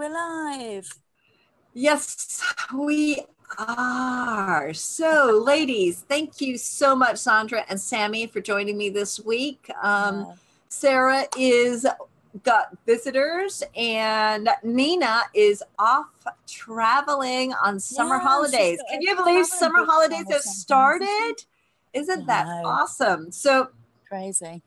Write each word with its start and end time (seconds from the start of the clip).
we're 0.00 0.08
live. 0.08 0.88
Yes, 1.74 2.42
we 2.74 3.22
are. 3.58 4.72
So, 4.72 5.42
ladies, 5.44 6.06
thank 6.08 6.40
you 6.40 6.56
so 6.56 6.96
much, 6.96 7.18
Sandra 7.18 7.66
and 7.68 7.78
Sammy, 7.78 8.26
for 8.26 8.40
joining 8.40 8.78
me 8.78 8.88
this 8.88 9.20
week. 9.20 9.70
Um, 9.82 10.20
yeah. 10.20 10.32
Sarah 10.70 11.24
is 11.36 11.86
got 12.44 12.78
visitors, 12.86 13.62
and 13.76 14.48
Nina 14.62 15.20
is 15.34 15.62
off 15.78 16.06
traveling 16.46 17.52
on 17.62 17.78
summer 17.78 18.16
yeah, 18.16 18.22
holidays. 18.22 18.80
Can 18.90 19.02
you 19.02 19.14
believe 19.16 19.44
summer 19.44 19.84
holidays 19.84 20.24
have 20.30 20.40
started? 20.40 21.34
Isn't 21.92 22.26
that 22.26 22.46
awesome? 22.64 23.30
So 23.32 23.68
crazy. 24.08 24.62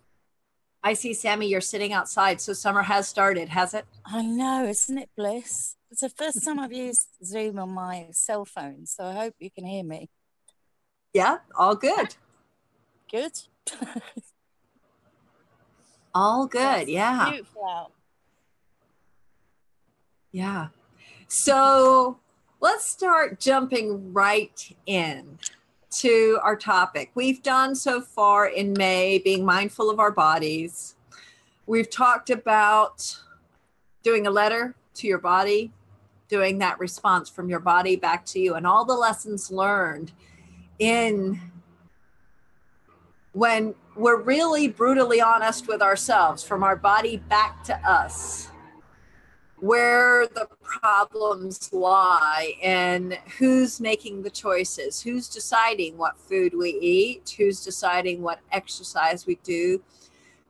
I 0.83 0.93
see, 0.93 1.13
Sammy, 1.13 1.47
you're 1.47 1.61
sitting 1.61 1.93
outside. 1.93 2.41
So 2.41 2.51
summer 2.51 2.81
has 2.81 3.07
started, 3.07 3.49
has 3.49 3.73
it? 3.73 3.85
I 4.05 4.21
know, 4.21 4.65
isn't 4.65 4.97
it 4.97 5.09
bliss? 5.15 5.77
It's 5.89 6.01
the 6.01 6.09
first 6.09 6.43
time 6.43 6.59
I've 6.59 6.73
used 6.73 7.07
Zoom 7.23 7.57
on 7.57 7.69
my 7.69 8.07
cell 8.11 8.43
phone. 8.43 8.85
So 8.85 9.05
I 9.05 9.13
hope 9.13 9.35
you 9.39 9.49
can 9.49 9.65
hear 9.65 9.83
me. 9.83 10.09
Yeah, 11.13 11.37
all 11.55 11.75
good. 11.75 12.15
Good. 13.09 13.39
all 16.13 16.47
good. 16.47 16.89
yeah. 16.89 17.29
Beautiful 17.29 17.65
out. 17.69 17.91
Yeah. 20.31 20.67
So 21.27 22.19
let's 22.59 22.85
start 22.85 23.39
jumping 23.39 24.11
right 24.11 24.75
in 24.85 25.37
to 25.97 26.39
our 26.43 26.55
topic. 26.55 27.11
We've 27.15 27.41
done 27.43 27.75
so 27.75 28.01
far 28.01 28.47
in 28.47 28.73
May 28.73 29.19
being 29.19 29.45
mindful 29.45 29.89
of 29.89 29.99
our 29.99 30.11
bodies. 30.11 30.95
We've 31.65 31.89
talked 31.89 32.29
about 32.29 33.17
doing 34.03 34.27
a 34.27 34.31
letter 34.31 34.75
to 34.95 35.07
your 35.07 35.19
body, 35.19 35.71
doing 36.27 36.57
that 36.59 36.79
response 36.79 37.29
from 37.29 37.49
your 37.49 37.59
body 37.59 37.95
back 37.95 38.25
to 38.27 38.39
you, 38.39 38.55
and 38.55 38.67
all 38.67 38.85
the 38.85 38.93
lessons 38.93 39.51
learned 39.51 40.11
in 40.79 41.39
when 43.33 43.75
we're 43.95 44.21
really 44.21 44.67
brutally 44.67 45.21
honest 45.21 45.67
with 45.67 45.81
ourselves 45.81 46.43
from 46.43 46.63
our 46.63 46.75
body 46.75 47.17
back 47.17 47.63
to 47.63 47.75
us 47.89 48.49
where 49.63 50.27
the 50.27 50.45
problems 50.61 51.71
lie 51.71 52.51
and 52.61 53.17
who's 53.37 53.79
making 53.79 54.21
the 54.21 54.29
choices, 54.29 55.01
who's 55.01 55.29
deciding 55.29 55.97
what 55.97 56.19
food 56.19 56.53
we 56.53 56.71
eat, 56.81 57.33
who's 57.37 57.63
deciding 57.63 58.21
what 58.21 58.41
exercise 58.51 59.25
we 59.25 59.35
do, 59.41 59.81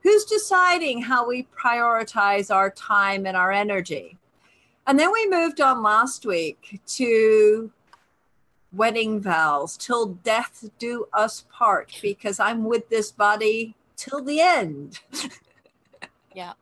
who's 0.01 0.25
deciding 0.25 0.99
how 0.99 1.27
we 1.27 1.47
prioritize 1.55 2.51
our 2.51 2.71
time 2.71 3.27
and 3.27 3.37
our 3.37 3.51
energy. 3.51 4.17
And 4.87 4.97
then 4.97 5.11
we 5.11 5.29
moved 5.29 5.61
on 5.61 5.83
last 5.83 6.25
week 6.25 6.81
to 6.87 7.71
wedding 8.71 9.21
vows 9.21 9.77
till 9.77 10.07
death 10.07 10.67
do 10.79 11.05
us 11.13 11.45
part 11.51 11.95
because 12.01 12.39
I'm 12.39 12.63
with 12.63 12.89
this 12.89 13.11
body 13.11 13.75
till 13.95 14.23
the 14.23 14.41
end. 14.41 15.01
yeah. 16.33 16.53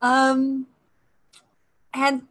Um 0.00 0.68
and 1.94 2.22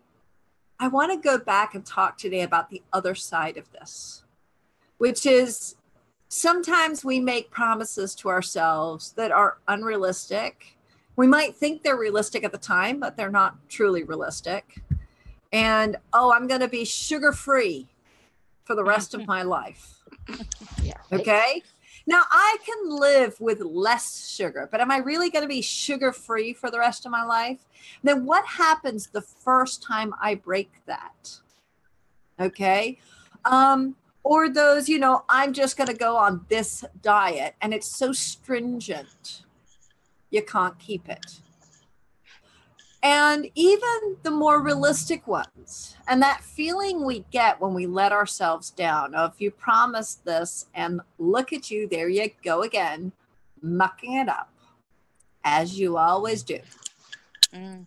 I 0.80 0.88
want 0.88 1.12
to 1.12 1.18
go 1.18 1.38
back 1.38 1.76
and 1.76 1.86
talk 1.86 2.18
today 2.18 2.42
about 2.42 2.70
the 2.70 2.82
other 2.92 3.16
side 3.16 3.58
of 3.58 3.72
this, 3.72 4.24
which 4.98 5.26
is 5.26 5.76
sometimes 6.28 7.06
we 7.06 7.20
make 7.20 7.52
promises 7.52 8.16
to 8.16 8.30
ourselves 8.30 9.14
that 9.14 9.32
are 9.32 9.58
unrealistic. 9.68 10.78
We 11.16 11.28
might 11.28 11.56
think 11.56 11.84
they're 11.84 11.98
realistic 11.98 12.44
at 12.44 12.52
the 12.52 12.58
time, 12.58 13.00
but 13.00 13.16
they're 13.16 13.32
not 13.32 13.70
truly 13.70 14.04
realistic. 14.04 14.82
And 15.54 15.98
oh, 16.12 16.34
I'm 16.34 16.48
going 16.48 16.62
to 16.62 16.68
be 16.68 16.84
sugar 16.84 17.32
free 17.32 17.88
for 18.64 18.76
the 18.76 18.84
rest 18.84 19.14
of 19.14 19.22
mm-hmm. 19.22 19.32
my 19.32 19.44
life. 19.44 20.00
Yeah. 20.82 20.94
Right. 21.12 21.22
Okay. 21.22 21.64
Now 22.06 22.24
I 22.32 22.58
can 22.66 22.90
live 22.90 23.40
with 23.40 23.62
less 23.62 24.30
sugar, 24.30 24.68
but 24.72 24.82
am 24.82 24.92
I 24.92 24.98
really 24.98 25.30
going 25.30 25.44
to 25.44 25.50
be 25.50 25.62
sugar 25.62 26.12
free 26.12 26.54
for 26.54 26.70
the 26.70 26.80
rest 26.80 27.06
of 27.06 27.12
my 27.12 27.24
life? 27.24 27.60
Then 28.04 28.26
what 28.26 28.46
happens 28.46 29.08
the 29.08 29.22
first 29.22 29.82
time 29.82 30.14
I 30.22 30.36
break 30.36 30.72
that? 30.86 31.40
Okay. 32.40 33.00
Um, 33.46 33.96
or 34.24 34.50
those, 34.50 34.90
you 34.90 35.00
know, 35.00 35.24
I'm 35.30 35.54
just 35.54 35.78
going 35.78 35.88
to 35.88 35.94
go 35.94 36.18
on 36.18 36.46
this 36.50 36.84
diet 37.02 37.56
and 37.62 37.74
it's 37.74 37.88
so 37.88 38.12
stringent, 38.12 39.44
you 40.30 40.42
can't 40.42 40.78
keep 40.80 41.08
it 41.10 41.42
and 43.04 43.50
even 43.54 44.16
the 44.24 44.32
more 44.32 44.62
realistic 44.62 45.28
ones. 45.28 45.98
And 46.08 46.22
that 46.22 46.42
feeling 46.42 47.06
we 47.06 47.26
get 47.32 47.60
when 47.60 47.74
we 47.74 47.86
let 47.86 48.14
ourselves 48.14 48.70
down 48.70 49.14
of 49.14 49.34
you 49.40 49.52
promised 49.52 50.24
this 50.24 50.68
and 50.74 51.02
look 51.20 51.52
at 51.52 51.70
you, 51.70 51.88
there 51.88 52.08
you 52.08 52.32
go 52.44 52.64
again, 52.64 53.12
mucking 53.62 54.14
it 54.14 54.30
up 54.30 54.50
as 55.44 55.78
you 55.78 55.98
always 55.98 56.44
do. 56.44 56.60
Mm. 57.54 57.86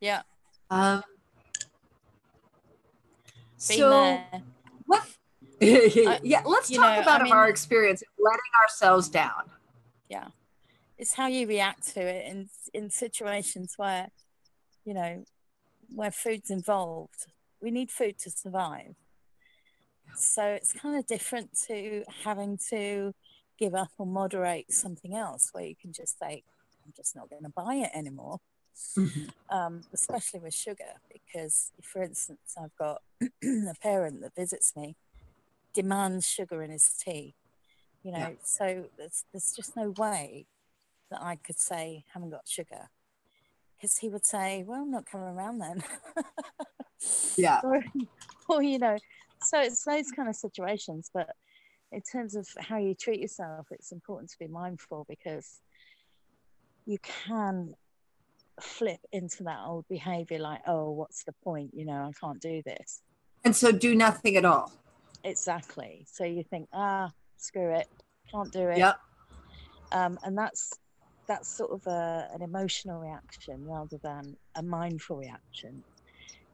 Yeah. 0.00 0.22
Um, 0.70 1.02
so, 3.56 4.20
what? 4.86 5.04
yeah, 5.60 6.42
let's 6.44 6.70
talk 6.70 6.96
know, 6.96 7.02
about 7.02 7.22
I 7.22 7.24
mean, 7.24 7.32
our 7.32 7.48
experience 7.48 8.04
letting 8.18 8.40
ourselves 8.62 9.08
down. 9.08 9.50
Yeah 10.08 10.28
it's 10.98 11.14
how 11.14 11.26
you 11.26 11.46
react 11.46 11.94
to 11.94 12.00
it 12.00 12.30
in 12.30 12.48
in 12.72 12.90
situations 12.90 13.74
where 13.76 14.08
you 14.84 14.94
know 14.94 15.24
where 15.94 16.10
food's 16.10 16.50
involved 16.50 17.26
we 17.60 17.70
need 17.70 17.90
food 17.90 18.18
to 18.18 18.30
survive 18.30 18.94
so 20.14 20.42
it's 20.44 20.72
kind 20.72 20.96
of 20.96 21.06
different 21.06 21.50
to 21.66 22.04
having 22.24 22.58
to 22.70 23.14
give 23.58 23.74
up 23.74 23.90
or 23.98 24.06
moderate 24.06 24.72
something 24.72 25.14
else 25.14 25.50
where 25.52 25.64
you 25.64 25.74
can 25.80 25.92
just 25.92 26.18
say 26.18 26.42
i'm 26.84 26.92
just 26.96 27.14
not 27.14 27.28
going 27.30 27.42
to 27.42 27.48
buy 27.50 27.74
it 27.74 27.90
anymore 27.94 28.40
mm-hmm. 28.96 29.56
um, 29.56 29.82
especially 29.92 30.40
with 30.40 30.54
sugar 30.54 31.00
because 31.12 31.72
for 31.82 32.02
instance 32.02 32.54
i've 32.60 32.76
got 32.76 33.02
a 33.22 33.74
parent 33.82 34.20
that 34.20 34.34
visits 34.34 34.74
me 34.76 34.96
demands 35.74 36.26
sugar 36.26 36.62
in 36.62 36.70
his 36.70 36.88
tea 36.88 37.34
you 38.02 38.12
know 38.12 38.18
yeah. 38.18 38.30
so 38.42 38.84
there's, 38.96 39.24
there's 39.32 39.52
just 39.54 39.76
no 39.76 39.92
way 39.98 40.46
that 41.10 41.22
I 41.22 41.36
could 41.36 41.58
say 41.58 42.04
haven't 42.12 42.30
got 42.30 42.46
sugar 42.46 42.90
because 43.76 43.96
he 43.98 44.08
would 44.08 44.24
say, 44.24 44.64
"Well, 44.66 44.82
I'm 44.82 44.90
not 44.90 45.06
coming 45.06 45.28
around 45.28 45.58
then." 45.58 45.82
yeah. 47.36 47.60
or, 47.62 47.84
or 48.48 48.62
you 48.62 48.78
know, 48.78 48.96
so 49.42 49.60
it's 49.60 49.84
those 49.84 50.10
kind 50.10 50.28
of 50.28 50.36
situations. 50.36 51.10
But 51.12 51.30
in 51.92 52.00
terms 52.00 52.34
of 52.34 52.48
how 52.58 52.78
you 52.78 52.94
treat 52.94 53.20
yourself, 53.20 53.66
it's 53.70 53.92
important 53.92 54.30
to 54.30 54.38
be 54.38 54.46
mindful 54.46 55.06
because 55.08 55.60
you 56.86 56.98
can 57.02 57.74
flip 58.60 59.00
into 59.12 59.44
that 59.44 59.60
old 59.66 59.86
behavior 59.88 60.38
like, 60.38 60.62
"Oh, 60.66 60.90
what's 60.90 61.24
the 61.24 61.34
point? 61.44 61.70
You 61.74 61.84
know, 61.84 62.08
I 62.08 62.12
can't 62.18 62.40
do 62.40 62.62
this." 62.64 63.02
And 63.44 63.54
so, 63.54 63.70
do 63.70 63.94
nothing 63.94 64.36
at 64.36 64.44
all. 64.44 64.72
Exactly. 65.26 66.06
So 66.10 66.24
you 66.24 66.44
think, 66.44 66.68
ah, 66.72 67.10
screw 67.36 67.74
it, 67.74 67.88
can't 68.30 68.52
do 68.52 68.68
it. 68.68 68.78
Yep. 68.78 69.00
Um, 69.92 70.18
and 70.24 70.38
that's 70.38 70.72
that's 71.26 71.48
sort 71.48 71.70
of 71.72 71.86
a, 71.86 72.28
an 72.32 72.42
emotional 72.42 73.00
reaction 73.00 73.66
rather 73.66 73.98
than 74.02 74.36
a 74.56 74.62
mindful 74.62 75.16
reaction. 75.16 75.82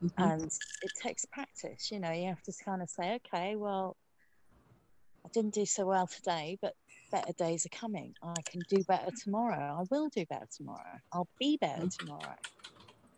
Mm-hmm. 0.03 0.22
And 0.22 0.44
it 0.83 0.93
takes 1.00 1.25
practice, 1.27 1.91
you 1.93 2.00
know, 2.00 2.10
you 2.10 2.27
have 2.27 2.43
to 2.43 2.53
kind 2.65 2.82
of 2.82 2.91
say, 2.91 3.21
okay, 3.27 3.56
well, 3.56 3.97
I 5.25 5.28
didn't 5.32 5.55
do 5.55 5.65
so 5.65 5.87
well 5.87 6.06
today, 6.06 6.59
but 6.61 6.75
better 7.12 7.32
days 7.34 7.66
are 7.66 7.77
coming. 7.78 8.15
I 8.22 8.34
can 8.44 8.62
do 8.69 8.82
better 8.84 9.11
tomorrow. 9.22 9.78
I 9.81 9.84
will 9.91 10.09
do 10.09 10.25
better 10.27 10.49
tomorrow. 10.56 10.99
I'll 11.12 11.28
be 11.38 11.56
better 11.56 11.82
mm-hmm. 11.82 12.06
tomorrow, 12.06 12.35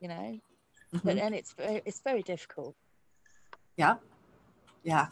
you 0.00 0.08
know. 0.08 0.38
Mm-hmm. 0.94 0.99
But 1.02 1.19
and 1.19 1.34
it's 1.34 1.55
very, 1.55 1.81
it's 1.87 2.00
very 2.00 2.23
difficult. 2.23 2.75
Yeah. 3.76 3.96
Yeah. 4.82 5.06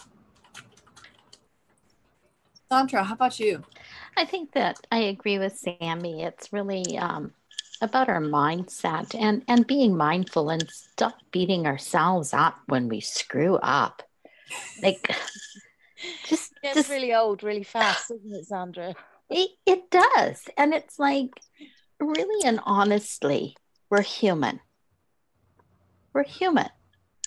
Sandra, 2.71 3.05
how 3.05 3.15
about 3.15 3.41
you? 3.41 3.63
I 4.17 4.25
think 4.25 4.53
that 4.53 4.79
I 4.91 4.99
agree 4.99 5.39
with 5.39 5.57
Sammy. 5.57 6.23
It's 6.23 6.53
really 6.53 6.99
um, 6.99 7.33
about 7.81 8.09
our 8.09 8.21
mindset 8.21 9.15
and 9.19 9.43
and 9.49 9.67
being 9.67 9.97
mindful 9.97 10.51
and 10.51 10.69
stop 10.71 11.19
beating 11.31 11.67
ourselves 11.67 12.33
up 12.35 12.59
when 12.67 12.89
we 12.89 13.01
screw 13.01 13.57
up. 13.57 14.03
Like 14.83 15.07
just 16.27 16.53
it's 16.63 16.75
just, 16.75 16.91
really 16.91 17.15
old 17.15 17.43
really 17.43 17.65
fast, 17.65 18.11
isn't 18.11 18.35
it, 18.35 18.47
Sandra? 18.47 18.95
It, 19.31 19.51
it 19.65 19.91
does, 19.91 20.49
and 20.59 20.75
it's 20.75 20.99
like 20.99 21.31
really 21.99 22.47
and 22.47 22.61
honestly, 22.65 23.57
we're 23.89 24.03
human. 24.03 24.61
We're 26.13 26.25
human. 26.25 26.69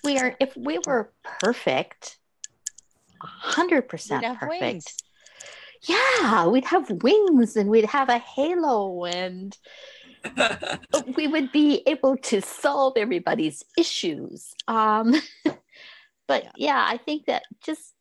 We 0.04 0.18
are. 0.18 0.36
If 0.38 0.56
we 0.56 0.78
were 0.86 1.10
perfect, 1.40 2.18
hundred 3.20 3.88
percent 3.88 4.24
perfect. 4.38 4.60
Wings 4.60 4.96
yeah, 5.86 6.46
we'd 6.46 6.64
have 6.64 6.90
wings 7.02 7.56
and 7.56 7.70
we'd 7.70 7.86
have 7.86 8.08
a 8.08 8.18
halo 8.18 9.04
and 9.04 9.56
we 11.16 11.28
would 11.28 11.52
be 11.52 11.82
able 11.86 12.16
to 12.16 12.40
solve 12.40 12.94
everybody's 12.96 13.64
issues. 13.78 14.54
Um, 14.66 15.14
but 16.26 16.44
yeah. 16.44 16.50
yeah, 16.56 16.86
I 16.88 16.96
think 16.98 17.26
that 17.26 17.44
just 17.62 17.94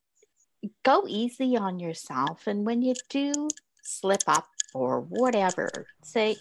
go 0.84 1.06
easy 1.08 1.58
on 1.58 1.80
yourself. 1.80 2.48
And 2.48 2.66
when 2.66 2.82
you 2.82 2.94
do 3.10 3.50
slip 3.84 4.24
up 4.28 4.48
or 4.74 5.02
whatever, 5.02 5.70
say, 6.04 6.38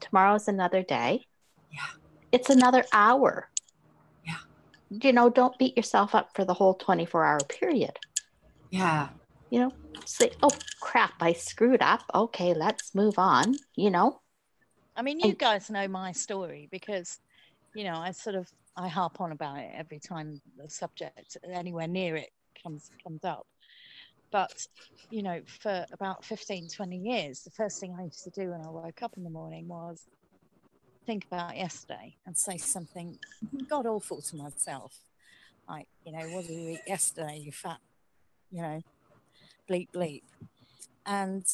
tomorrow's 0.00 0.48
another 0.48 0.82
day. 0.82 1.26
Yeah. 1.72 1.80
It's 2.32 2.50
another 2.50 2.84
hour. 2.92 3.48
Yeah. 4.26 4.38
You 4.90 5.12
know, 5.12 5.30
don't 5.30 5.58
beat 5.58 5.76
yourself 5.76 6.14
up 6.14 6.30
for 6.34 6.44
the 6.44 6.54
whole 6.54 6.74
24 6.74 7.24
hour 7.24 7.38
period. 7.48 7.98
Yeah. 8.70 9.08
You 9.50 9.60
know, 9.60 9.72
say, 10.04 10.30
oh 10.42 10.50
crap, 10.80 11.14
I 11.20 11.32
screwed 11.32 11.82
up. 11.82 12.02
Okay, 12.14 12.54
let's 12.54 12.94
move 12.94 13.18
on. 13.18 13.54
You 13.76 13.90
know, 13.90 14.20
I 14.96 15.02
mean, 15.02 15.20
you 15.20 15.34
guys 15.34 15.70
know 15.70 15.86
my 15.88 16.12
story 16.12 16.68
because, 16.70 17.20
you 17.74 17.84
know, 17.84 17.94
I 17.94 18.10
sort 18.10 18.36
of 18.36 18.50
I 18.76 18.88
harp 18.88 19.20
on 19.20 19.32
about 19.32 19.58
it 19.58 19.70
every 19.74 19.98
time 19.98 20.40
the 20.56 20.68
subject 20.68 21.36
anywhere 21.52 21.88
near 21.88 22.16
it 22.16 22.30
comes 22.62 22.90
comes 23.02 23.24
up. 23.24 23.46
But, 24.30 24.66
you 25.10 25.22
know, 25.22 25.40
for 25.46 25.86
about 25.92 26.24
15, 26.24 26.68
20 26.68 26.96
years, 26.98 27.40
the 27.40 27.50
first 27.50 27.80
thing 27.80 27.96
I 27.98 28.04
used 28.04 28.24
to 28.24 28.30
do 28.30 28.50
when 28.50 28.60
I 28.60 28.68
woke 28.68 29.02
up 29.02 29.16
in 29.16 29.24
the 29.24 29.30
morning 29.30 29.66
was 29.68 30.06
think 31.06 31.24
about 31.24 31.56
yesterday 31.56 32.14
and 32.26 32.36
say 32.36 32.58
something 32.58 33.18
god 33.68 33.86
awful 33.86 34.20
to 34.20 34.36
myself. 34.36 34.98
Like, 35.66 35.88
you 36.04 36.12
know, 36.12 36.26
what 36.28 36.46
did 36.46 36.54
you 36.54 36.70
eat 36.72 36.80
yesterday, 36.86 37.40
you 37.42 37.52
fat, 37.52 37.78
you 38.50 38.62
know, 38.62 38.82
bleep 39.68 39.88
bleep. 39.94 40.22
And 41.06 41.44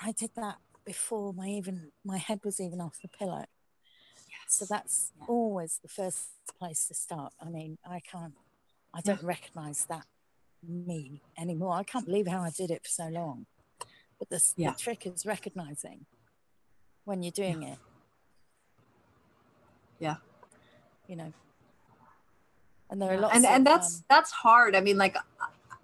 I 0.00 0.12
did 0.12 0.30
that 0.36 0.58
before 0.84 1.32
my 1.32 1.48
even 1.48 1.92
my 2.04 2.18
head 2.18 2.40
was 2.44 2.60
even 2.60 2.80
off 2.80 2.98
the 3.02 3.08
pillow. 3.08 3.44
Yes. 4.28 4.48
So 4.48 4.66
that's 4.68 5.12
yeah. 5.18 5.26
always 5.28 5.78
the 5.82 5.88
first 5.88 6.30
place 6.58 6.86
to 6.88 6.94
start. 6.94 7.32
I 7.40 7.48
mean, 7.48 7.78
I 7.88 8.00
can't, 8.00 8.34
I 8.94 9.00
don't 9.00 9.22
recognize 9.22 9.86
that 9.86 10.06
me 10.66 11.22
anymore. 11.38 11.74
I 11.74 11.82
can't 11.82 12.06
believe 12.06 12.26
how 12.26 12.40
I 12.40 12.50
did 12.50 12.70
it 12.70 12.82
for 12.84 12.88
so 12.88 13.08
long. 13.08 13.46
But 14.18 14.30
the, 14.30 14.52
yeah. 14.56 14.70
the 14.70 14.78
trick 14.78 15.06
is 15.06 15.26
recognizing 15.26 16.06
when 17.04 17.22
you're 17.22 17.32
doing 17.32 17.62
yeah. 17.62 17.72
it. 17.72 17.78
Yeah. 19.98 20.16
You 21.08 21.16
know. 21.16 21.32
And 22.90 23.00
there 23.00 23.12
are 23.14 23.18
lots 23.18 23.34
and, 23.34 23.44
of, 23.44 23.50
and 23.50 23.66
that's 23.66 23.96
um, 23.96 24.04
that's 24.10 24.30
hard. 24.30 24.76
I 24.76 24.80
mean, 24.80 24.98
like 24.98 25.16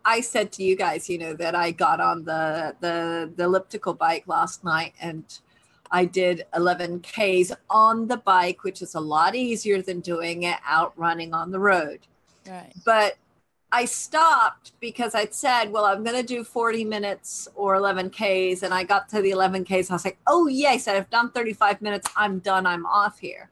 I 0.08 0.22
said 0.22 0.50
to 0.52 0.64
you 0.64 0.74
guys, 0.74 1.10
you 1.10 1.18
know, 1.18 1.34
that 1.34 1.54
I 1.54 1.70
got 1.70 2.00
on 2.00 2.24
the 2.24 2.74
the, 2.80 3.30
the 3.36 3.44
elliptical 3.44 3.92
bike 3.92 4.24
last 4.26 4.64
night 4.64 4.94
and 5.02 5.24
I 5.90 6.06
did 6.06 6.46
11 6.54 7.00
Ks 7.00 7.52
on 7.68 8.08
the 8.08 8.16
bike, 8.16 8.64
which 8.64 8.80
is 8.80 8.94
a 8.94 9.00
lot 9.00 9.34
easier 9.34 9.82
than 9.82 10.00
doing 10.00 10.44
it 10.44 10.58
out 10.66 10.92
running 10.96 11.34
on 11.34 11.50
the 11.50 11.58
road. 11.58 12.00
Right. 12.46 12.72
But 12.84 13.16
I 13.70 13.84
stopped 13.84 14.72
because 14.80 15.14
I'd 15.14 15.34
said, 15.34 15.70
well, 15.70 15.84
I'm 15.84 16.02
going 16.02 16.16
to 16.16 16.22
do 16.22 16.42
40 16.42 16.84
minutes 16.84 17.48
or 17.54 17.74
11 17.74 18.10
Ks. 18.10 18.62
And 18.62 18.72
I 18.72 18.84
got 18.84 19.10
to 19.10 19.20
the 19.20 19.30
11 19.30 19.64
Ks. 19.64 19.90
I 19.90 19.94
was 19.94 20.04
like, 20.04 20.18
oh, 20.26 20.46
yes, 20.46 20.88
I've 20.88 21.10
done 21.10 21.30
35 21.32 21.82
minutes. 21.82 22.08
I'm 22.16 22.38
done. 22.38 22.66
I'm 22.66 22.86
off 22.86 23.18
here. 23.18 23.50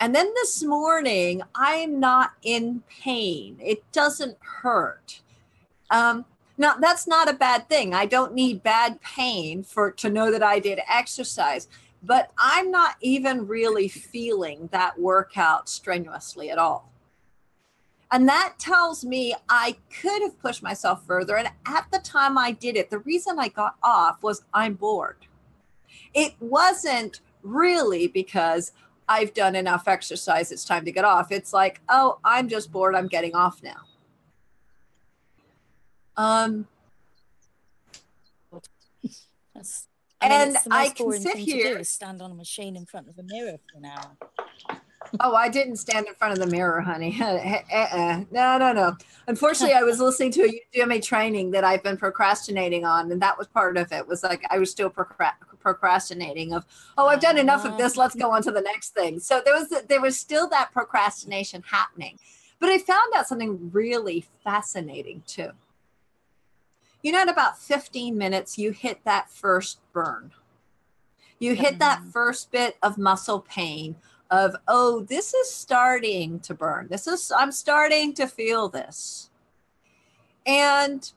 And 0.00 0.14
then 0.14 0.32
this 0.34 0.62
morning, 0.62 1.42
I'm 1.54 2.00
not 2.00 2.32
in 2.42 2.82
pain. 2.88 3.58
It 3.60 3.80
doesn't 3.92 4.36
hurt. 4.40 5.20
Um, 5.90 6.24
now 6.58 6.74
that's 6.80 7.06
not 7.06 7.28
a 7.28 7.34
bad 7.34 7.68
thing. 7.68 7.94
I 7.94 8.06
don't 8.06 8.34
need 8.34 8.62
bad 8.62 9.00
pain 9.00 9.62
for 9.62 9.90
to 9.92 10.08
know 10.08 10.30
that 10.30 10.42
I 10.42 10.58
did 10.58 10.80
exercise, 10.88 11.68
but 12.02 12.30
I'm 12.38 12.70
not 12.70 12.96
even 13.00 13.46
really 13.46 13.88
feeling 13.88 14.68
that 14.72 14.98
workout 14.98 15.68
strenuously 15.68 16.50
at 16.50 16.58
all. 16.58 16.90
And 18.10 18.28
that 18.28 18.54
tells 18.58 19.04
me 19.04 19.34
I 19.48 19.76
could 20.00 20.22
have 20.22 20.40
pushed 20.40 20.62
myself 20.62 21.04
further. 21.04 21.36
And 21.36 21.50
at 21.66 21.86
the 21.90 21.98
time 21.98 22.38
I 22.38 22.52
did 22.52 22.76
it, 22.76 22.88
the 22.88 23.00
reason 23.00 23.38
I 23.38 23.48
got 23.48 23.76
off 23.82 24.22
was 24.22 24.44
I'm 24.54 24.74
bored. 24.74 25.26
It 26.14 26.34
wasn't 26.40 27.20
really 27.42 28.06
because 28.06 28.72
I've 29.08 29.34
done 29.34 29.54
enough 29.54 29.86
exercise, 29.86 30.50
it's 30.50 30.64
time 30.64 30.84
to 30.84 30.92
get 30.92 31.04
off. 31.04 31.30
It's 31.30 31.52
like, 31.52 31.80
oh, 31.88 32.18
I'm 32.24 32.48
just 32.48 32.72
bored, 32.72 32.94
I'm 32.94 33.06
getting 33.06 33.34
off 33.34 33.62
now. 33.62 33.82
Um, 36.16 36.66
That's, 39.54 39.88
I 40.20 40.28
mean, 40.28 40.48
and 40.48 40.58
I 40.70 40.88
can 40.90 41.12
sit 41.12 41.36
here 41.36 41.82
stand 41.84 42.22
on 42.22 42.30
a 42.30 42.34
machine 42.34 42.76
in 42.76 42.86
front 42.86 43.08
of 43.08 43.18
a 43.18 43.22
mirror 43.22 43.58
for 43.70 43.78
an 43.78 43.84
hour. 43.84 44.16
oh, 45.20 45.34
I 45.34 45.48
didn't 45.48 45.76
stand 45.76 46.06
in 46.06 46.14
front 46.14 46.32
of 46.32 46.38
the 46.38 46.50
mirror, 46.54 46.80
honey. 46.80 47.16
uh-uh. 47.20 48.24
No, 48.30 48.58
no, 48.58 48.72
no. 48.72 48.96
Unfortunately, 49.28 49.74
I 49.74 49.82
was 49.82 50.00
listening 50.00 50.32
to 50.32 50.42
a 50.42 50.62
UGMA 50.74 51.02
training 51.02 51.50
that 51.52 51.64
I've 51.64 51.82
been 51.82 51.96
procrastinating 51.96 52.84
on, 52.84 53.12
and 53.12 53.20
that 53.22 53.36
was 53.38 53.46
part 53.46 53.76
of 53.76 53.92
it. 53.92 54.06
Was 54.06 54.22
like 54.22 54.42
I 54.50 54.58
was 54.58 54.70
still 54.70 54.90
procrastinating 54.90 56.54
of, 56.54 56.64
oh, 56.98 57.06
I've 57.06 57.20
done 57.20 57.38
enough 57.38 57.64
of 57.64 57.76
this. 57.76 57.96
Let's 57.96 58.14
go 58.14 58.30
on 58.30 58.42
to 58.42 58.50
the 58.50 58.62
next 58.62 58.94
thing. 58.94 59.20
So 59.20 59.42
there 59.44 59.54
was 59.54 59.72
there 59.88 60.00
was 60.00 60.18
still 60.18 60.48
that 60.48 60.72
procrastination 60.72 61.62
happening, 61.70 62.18
but 62.58 62.70
I 62.70 62.78
found 62.78 63.12
out 63.14 63.26
something 63.26 63.70
really 63.72 64.24
fascinating 64.42 65.22
too 65.26 65.50
you 67.06 67.12
know, 67.12 67.22
in 67.22 67.28
about 67.28 67.56
15 67.56 68.18
minutes, 68.18 68.58
you 68.58 68.72
hit 68.72 69.04
that 69.04 69.30
first 69.30 69.78
burn. 69.92 70.32
You 71.38 71.54
hit 71.54 71.78
that 71.78 72.00
mm-hmm. 72.00 72.10
first 72.10 72.50
bit 72.50 72.76
of 72.82 72.98
muscle 72.98 73.46
pain 73.48 73.94
of, 74.28 74.56
oh, 74.66 75.06
this 75.08 75.32
is 75.32 75.48
starting 75.48 76.40
to 76.40 76.52
burn. 76.52 76.88
This 76.90 77.06
is, 77.06 77.30
I'm 77.30 77.52
starting 77.52 78.12
to 78.14 78.26
feel 78.26 78.68
this. 78.68 79.30
And 80.46 81.08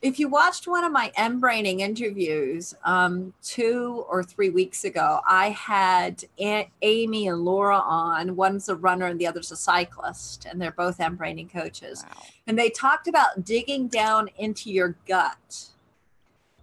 if 0.00 0.20
you 0.20 0.28
watched 0.28 0.68
one 0.68 0.84
of 0.84 0.92
my 0.92 1.10
mBraining 1.18 1.80
interviews 1.80 2.74
um, 2.84 3.32
two 3.42 4.04
or 4.08 4.22
three 4.22 4.48
weeks 4.48 4.84
ago, 4.84 5.20
I 5.26 5.50
had 5.50 6.24
Aunt 6.38 6.68
Amy 6.82 7.26
and 7.26 7.44
Laura 7.44 7.78
on. 7.78 8.36
One's 8.36 8.68
a 8.68 8.76
runner 8.76 9.06
and 9.06 9.20
the 9.20 9.26
other's 9.26 9.50
a 9.50 9.56
cyclist, 9.56 10.46
and 10.46 10.60
they're 10.60 10.70
both 10.70 10.98
mBraining 10.98 11.50
coaches. 11.50 12.04
Wow. 12.06 12.22
And 12.46 12.56
they 12.56 12.70
talked 12.70 13.08
about 13.08 13.44
digging 13.44 13.88
down 13.88 14.28
into 14.38 14.70
your 14.70 14.96
gut 15.08 15.66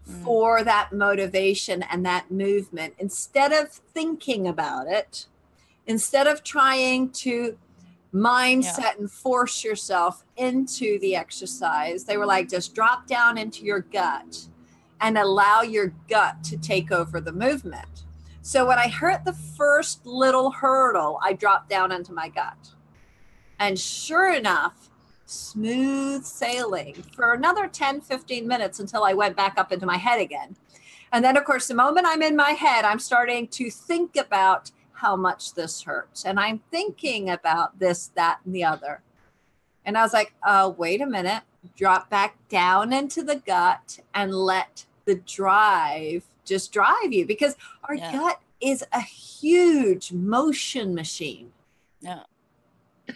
mm. 0.09 0.23
for 0.23 0.63
that 0.63 0.93
motivation 0.93 1.83
and 1.83 2.05
that 2.05 2.31
movement 2.31 2.93
instead 2.99 3.51
of 3.51 3.69
thinking 3.69 4.47
about 4.47 4.87
it, 4.87 5.25
instead 5.85 6.25
of 6.25 6.41
trying 6.41 7.09
to 7.09 7.57
mindset 8.15 8.79
yeah. 8.79 8.91
and 8.99 9.11
force 9.11 9.63
yourself 9.63 10.23
into 10.37 10.97
the 10.99 11.15
exercise. 11.15 12.05
They 12.05 12.17
were 12.17 12.25
like, 12.25 12.49
just 12.49 12.73
drop 12.73 13.07
down 13.07 13.37
into 13.37 13.65
your 13.65 13.81
gut 13.81 14.47
and 15.01 15.17
allow 15.17 15.61
your 15.61 15.93
gut 16.09 16.43
to 16.45 16.57
take 16.57 16.91
over 16.91 17.19
the 17.19 17.33
movement. 17.33 18.05
So 18.41 18.65
when 18.65 18.79
I 18.79 18.87
hurt 18.87 19.25
the 19.25 19.33
first 19.33 20.05
little 20.05 20.51
hurdle, 20.51 21.19
I 21.21 21.33
dropped 21.33 21.69
down 21.69 21.91
into 21.91 22.13
my 22.13 22.29
gut. 22.29 22.71
And 23.59 23.77
sure 23.77 24.33
enough, 24.33 24.89
smooth 25.25 26.23
sailing 26.23 26.93
for 27.15 27.33
another 27.33 27.67
10, 27.67 28.01
15 28.01 28.47
minutes 28.47 28.79
until 28.79 29.03
I 29.03 29.13
went 29.13 29.35
back 29.35 29.55
up 29.57 29.71
into 29.71 29.85
my 29.85 29.97
head 29.97 30.21
again. 30.21 30.55
And 31.11 31.23
then, 31.23 31.37
of 31.37 31.45
course, 31.45 31.67
the 31.67 31.73
moment 31.73 32.05
I'm 32.07 32.21
in 32.21 32.35
my 32.35 32.51
head, 32.51 32.85
I'm 32.85 32.99
starting 32.99 33.47
to 33.49 33.69
think 33.69 34.15
about 34.15 34.71
how 34.95 35.15
much 35.15 35.53
this 35.53 35.83
hurts. 35.83 36.25
And 36.25 36.39
I'm 36.39 36.59
thinking 36.71 37.29
about 37.29 37.79
this, 37.79 38.11
that, 38.15 38.39
and 38.45 38.55
the 38.55 38.63
other. 38.63 39.01
And 39.85 39.97
I 39.97 40.01
was 40.01 40.13
like, 40.13 40.33
oh, 40.45 40.69
wait 40.69 41.01
a 41.01 41.05
minute, 41.05 41.43
drop 41.75 42.09
back 42.09 42.35
down 42.49 42.91
into 42.93 43.21
the 43.23 43.35
gut 43.35 43.99
and 44.13 44.33
let 44.33 44.85
the 45.05 45.15
drive 45.15 46.23
just 46.43 46.71
drive 46.71 47.11
you 47.11 47.25
because 47.25 47.55
our 47.83 47.95
yeah. 47.95 48.11
gut 48.11 48.39
is 48.61 48.83
a 48.91 49.01
huge 49.01 50.11
motion 50.11 50.95
machine. 50.95 51.51
Yeah. 51.99 52.23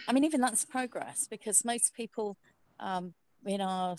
I 0.06 0.12
mean, 0.12 0.24
even 0.24 0.40
that's 0.40 0.64
progress 0.64 1.26
because 1.28 1.64
most 1.64 1.94
people 1.94 2.36
um, 2.78 3.14
in 3.44 3.60
our, 3.60 3.96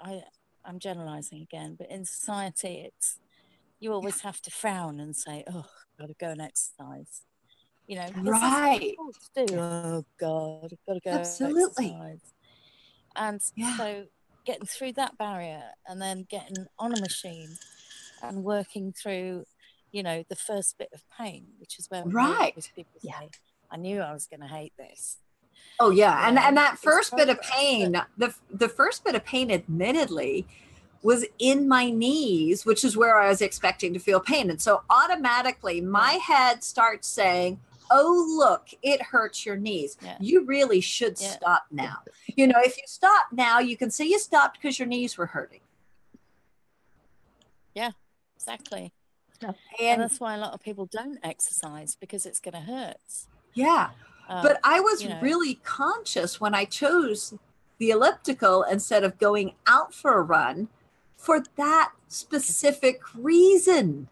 I, 0.00 0.24
I'm 0.64 0.78
generalizing 0.78 1.42
again, 1.42 1.76
but 1.78 1.90
in 1.90 2.04
society, 2.04 2.84
it's, 2.86 3.18
you 3.80 3.92
always 3.92 4.20
have 4.20 4.40
to 4.42 4.50
frown 4.50 5.00
and 5.00 5.14
say, 5.14 5.44
oh, 5.52 5.66
got 5.98 6.06
to 6.06 6.14
go 6.18 6.28
and 6.28 6.40
exercise. 6.40 7.22
You 7.86 7.96
know, 7.96 8.08
right? 8.16 8.94
To 9.34 9.46
do. 9.46 9.56
Oh 9.56 10.04
God, 10.20 10.72
I've 10.72 10.86
got 10.86 10.94
to 10.94 11.00
go. 11.04 11.10
Absolutely. 11.10 11.96
And 13.16 13.40
yeah. 13.56 13.76
so 13.76 14.04
getting 14.44 14.66
through 14.66 14.92
that 14.92 15.16
barrier 15.16 15.62
and 15.86 16.00
then 16.00 16.26
getting 16.28 16.66
on 16.78 16.92
a 16.92 17.00
machine 17.00 17.56
and 18.22 18.44
working 18.44 18.92
through, 18.92 19.44
you 19.90 20.02
know, 20.02 20.22
the 20.28 20.36
first 20.36 20.76
bit 20.78 20.90
of 20.92 21.02
pain, 21.18 21.46
which 21.58 21.78
is 21.78 21.90
where 21.90 22.02
right. 22.04 22.54
people 22.54 23.00
say, 23.00 23.08
yeah. 23.08 23.28
I 23.70 23.76
knew 23.76 24.00
I 24.00 24.12
was 24.12 24.26
going 24.26 24.40
to 24.40 24.46
hate 24.46 24.72
this. 24.78 25.18
Oh 25.80 25.90
yeah, 25.90 26.28
and 26.28 26.38
and 26.38 26.48
um, 26.48 26.54
that 26.56 26.78
first 26.78 27.16
bit 27.16 27.28
of 27.28 27.40
pain, 27.40 28.00
the 28.16 28.34
the 28.50 28.68
first 28.68 29.04
bit 29.04 29.14
of 29.14 29.24
pain, 29.24 29.50
admittedly, 29.50 30.46
was 31.02 31.24
in 31.38 31.68
my 31.68 31.90
knees, 31.90 32.66
which 32.66 32.84
is 32.84 32.96
where 32.96 33.18
I 33.18 33.28
was 33.28 33.40
expecting 33.40 33.92
to 33.94 33.98
feel 34.00 34.20
pain. 34.20 34.50
And 34.50 34.60
so 34.60 34.82
automatically 34.90 35.80
my 35.80 36.12
head 36.12 36.64
starts 36.64 37.06
saying, 37.08 37.60
Oh, 37.90 38.26
look, 38.36 38.68
it 38.82 39.00
hurts 39.00 39.46
your 39.46 39.56
knees. 39.56 39.96
Yeah. 40.02 40.18
You 40.20 40.44
really 40.44 40.80
should 40.82 41.18
Yeah. 41.18 41.30
stop 41.30 41.64
now. 41.70 41.96
You 42.26 42.46
know, 42.46 42.58
if 42.62 42.76
you 42.76 42.82
stop 42.86 43.28
now, 43.32 43.60
you 43.60 43.78
can 43.78 43.90
say 43.90 44.04
you 44.04 44.18
stopped 44.18 44.58
because 44.60 44.78
your 44.78 44.86
knees 44.88 45.16
were 45.16 45.24
hurting. 45.26 45.60
Yeah, 47.74 47.92
exactly. 48.36 48.92
And, 49.40 49.54
And 49.80 50.02
that's 50.02 50.20
why 50.20 50.34
a 50.34 50.38
lot 50.38 50.52
of 50.52 50.60
people 50.60 50.86
don't 50.86 51.18
exercise 51.22 51.96
because 51.98 52.26
it's 52.26 52.40
going 52.40 52.54
to 52.54 52.60
hurt. 52.60 52.96
yeah, 53.54 53.90
Um, 54.28 54.42
but 54.42 54.60
I 54.64 54.80
was 54.80 55.02
you 55.02 55.08
know. 55.08 55.20
really 55.22 55.54
conscious 55.54 56.38
when 56.40 56.54
I 56.54 56.64
chose 56.66 57.34
the 57.78 57.90
elliptical 57.90 58.64
instead 58.64 59.04
of 59.04 59.16
going 59.18 59.54
out 59.66 59.94
for 59.94 60.18
a 60.18 60.22
run 60.22 60.68
for 61.18 61.42
that 61.56 61.92
specific 62.06 63.00
reason. 63.14 64.08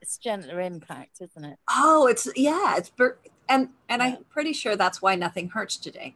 it's 0.00 0.16
gentler 0.16 0.60
impact, 0.60 1.20
isn't 1.20 1.44
it? 1.44 1.58
Oh, 1.68 2.06
it's 2.06 2.28
yeah, 2.36 2.76
it's 2.76 2.88
bir- 2.90 3.18
and 3.48 3.70
and 3.88 4.00
Yeah. 4.00 4.08
I'm 4.08 4.24
pretty 4.30 4.52
sure 4.54 4.76
that's 4.76 5.02
why 5.02 5.14
nothing 5.16 5.48
hurts 5.50 5.76
today. 5.76 6.14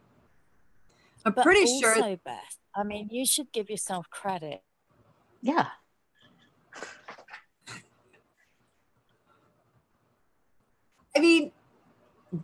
I'm 1.25 1.33
But 1.33 1.43
pretty 1.43 1.61
also, 1.71 1.93
sure 1.95 2.17
Beth, 2.23 2.57
I 2.75 2.83
mean, 2.83 3.09
you 3.11 3.25
should 3.25 3.51
give 3.51 3.69
yourself 3.69 4.09
credit. 4.09 4.63
Yeah. 5.41 5.67
I 11.15 11.19
mean, 11.19 11.51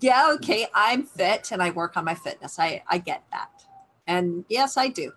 yeah, 0.02 0.32
okay, 0.36 0.68
I'm 0.74 1.04
fit 1.04 1.52
and 1.52 1.62
I 1.62 1.70
work 1.72 1.96
on 1.98 2.06
my 2.06 2.16
fitness. 2.16 2.58
I 2.60 2.84
I 2.88 2.98
get 2.98 3.24
that. 3.32 3.50
And 4.08 4.46
yes, 4.50 4.78
I 4.78 4.88
do. 4.90 5.12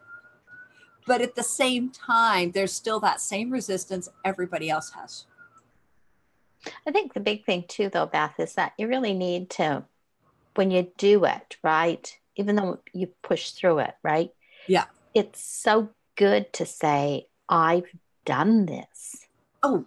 But 1.09 1.23
at 1.23 1.35
the 1.35 1.43
same 1.43 1.91
time, 1.91 2.53
there's 2.53 2.73
still 2.73 3.01
that 3.01 3.21
same 3.21 3.51
resistance 3.51 4.11
everybody 4.27 4.69
else 4.69 4.91
has. 4.91 5.25
I 6.87 6.91
think 6.91 7.15
the 7.15 7.21
big 7.21 7.47
thing 7.47 7.65
too, 7.67 7.89
though, 7.89 8.07
Beth, 8.07 8.35
is 8.39 8.55
that 8.55 8.75
you 8.77 8.89
really 8.89 9.15
need 9.15 9.49
to, 9.51 9.85
when 10.55 10.71
you 10.71 10.93
do 10.99 11.25
it, 11.25 11.57
right? 11.63 12.15
Even 12.37 12.57
though 12.57 12.81
you 12.93 13.07
push 13.23 13.53
through 13.53 13.79
it, 13.79 13.95
right? 14.03 14.31
Yeah. 14.67 14.85
It's 15.15 15.43
so 15.43 15.89
good 16.15 16.53
to 16.53 16.67
say, 16.67 17.29
I've 17.49 17.91
done 18.27 18.67
this. 18.67 19.27
Oh, 19.63 19.87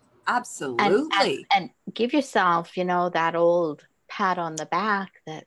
And, 0.80 0.96
absolutely. 0.96 1.46
and, 1.52 1.70
and 1.86 1.94
give 1.94 2.14
yourself, 2.14 2.78
you 2.78 2.86
know, 2.86 3.10
that 3.10 3.36
old 3.36 3.86
pat 4.08 4.40
on 4.40 4.56
the 4.56 4.66
back 4.66 5.22
that 5.28 5.46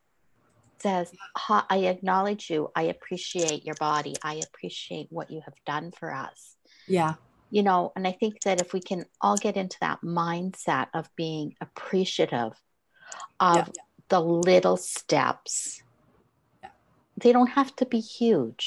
says, 0.85 1.07
I 1.49 1.79
acknowledge 1.95 2.45
you. 2.50 2.61
I 2.76 2.83
appreciate 2.95 3.64
your 3.64 3.75
body. 3.91 4.14
I 4.23 4.35
appreciate 4.47 5.07
what 5.11 5.31
you 5.31 5.41
have 5.47 5.59
done 5.73 5.91
for 5.99 6.09
us. 6.26 6.57
yeah. 6.87 7.14
you 7.57 7.62
know 7.69 7.81
and 7.97 8.05
i 8.11 8.12
think 8.21 8.35
that 8.47 8.61
if 8.64 8.69
we 8.76 8.81
can 8.91 9.00
all 9.25 9.38
get 9.47 9.57
into 9.62 9.79
that 9.87 9.99
mindset 10.23 10.87
of 10.99 11.05
being 11.25 11.47
appreciative 11.67 12.53
of 13.38 13.57
Yeah. 13.57 13.83
the 14.12 14.21
little 14.50 14.79
steps 14.95 15.83
Yeah. 16.62 16.71
they 17.23 17.33
don't 17.37 17.53
have 17.61 17.71
to 17.81 17.87
be 17.95 18.00
huge 18.19 18.64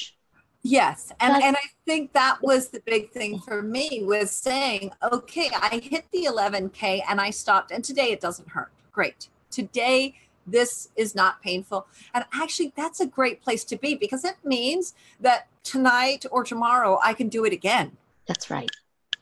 Yes. 0.64 1.00
And 1.22 1.30
That's- 1.34 1.44
and 1.48 1.56
I 1.66 1.68
think 1.90 2.04
that 2.22 2.36
was 2.42 2.62
the 2.76 2.82
big 2.94 3.04
thing 3.18 3.40
for 3.48 3.62
me 3.76 3.86
was 4.14 4.30
saying, 4.48 4.84
okay, 5.16 5.50
I 5.70 5.80
hit 5.92 6.04
the 6.12 6.24
11K 6.34 7.04
and 7.10 7.22
I 7.28 7.30
stopped. 7.44 7.70
And 7.72 7.82
today 7.90 8.10
it 8.16 8.20
doesn't 8.20 8.50
hurt. 8.56 8.72
Great. 8.92 9.30
Today 9.60 10.16
this 10.48 10.90
is 10.96 11.14
not 11.14 11.42
painful. 11.42 11.88
And 12.14 12.24
actually 12.34 12.74
that's 12.76 13.00
a 13.02 13.06
great 13.06 13.42
place 13.42 13.64
to 13.66 13.78
be 13.78 13.96
because 13.96 14.24
it 14.24 14.38
means 14.44 14.96
that 15.20 15.48
tonight 15.64 16.26
or 16.32 16.44
tomorrow 16.44 17.00
I 17.04 17.14
can 17.14 17.28
do 17.30 17.44
it 17.46 17.54
again. 17.54 17.98
that's 18.28 18.50
right 18.50 18.70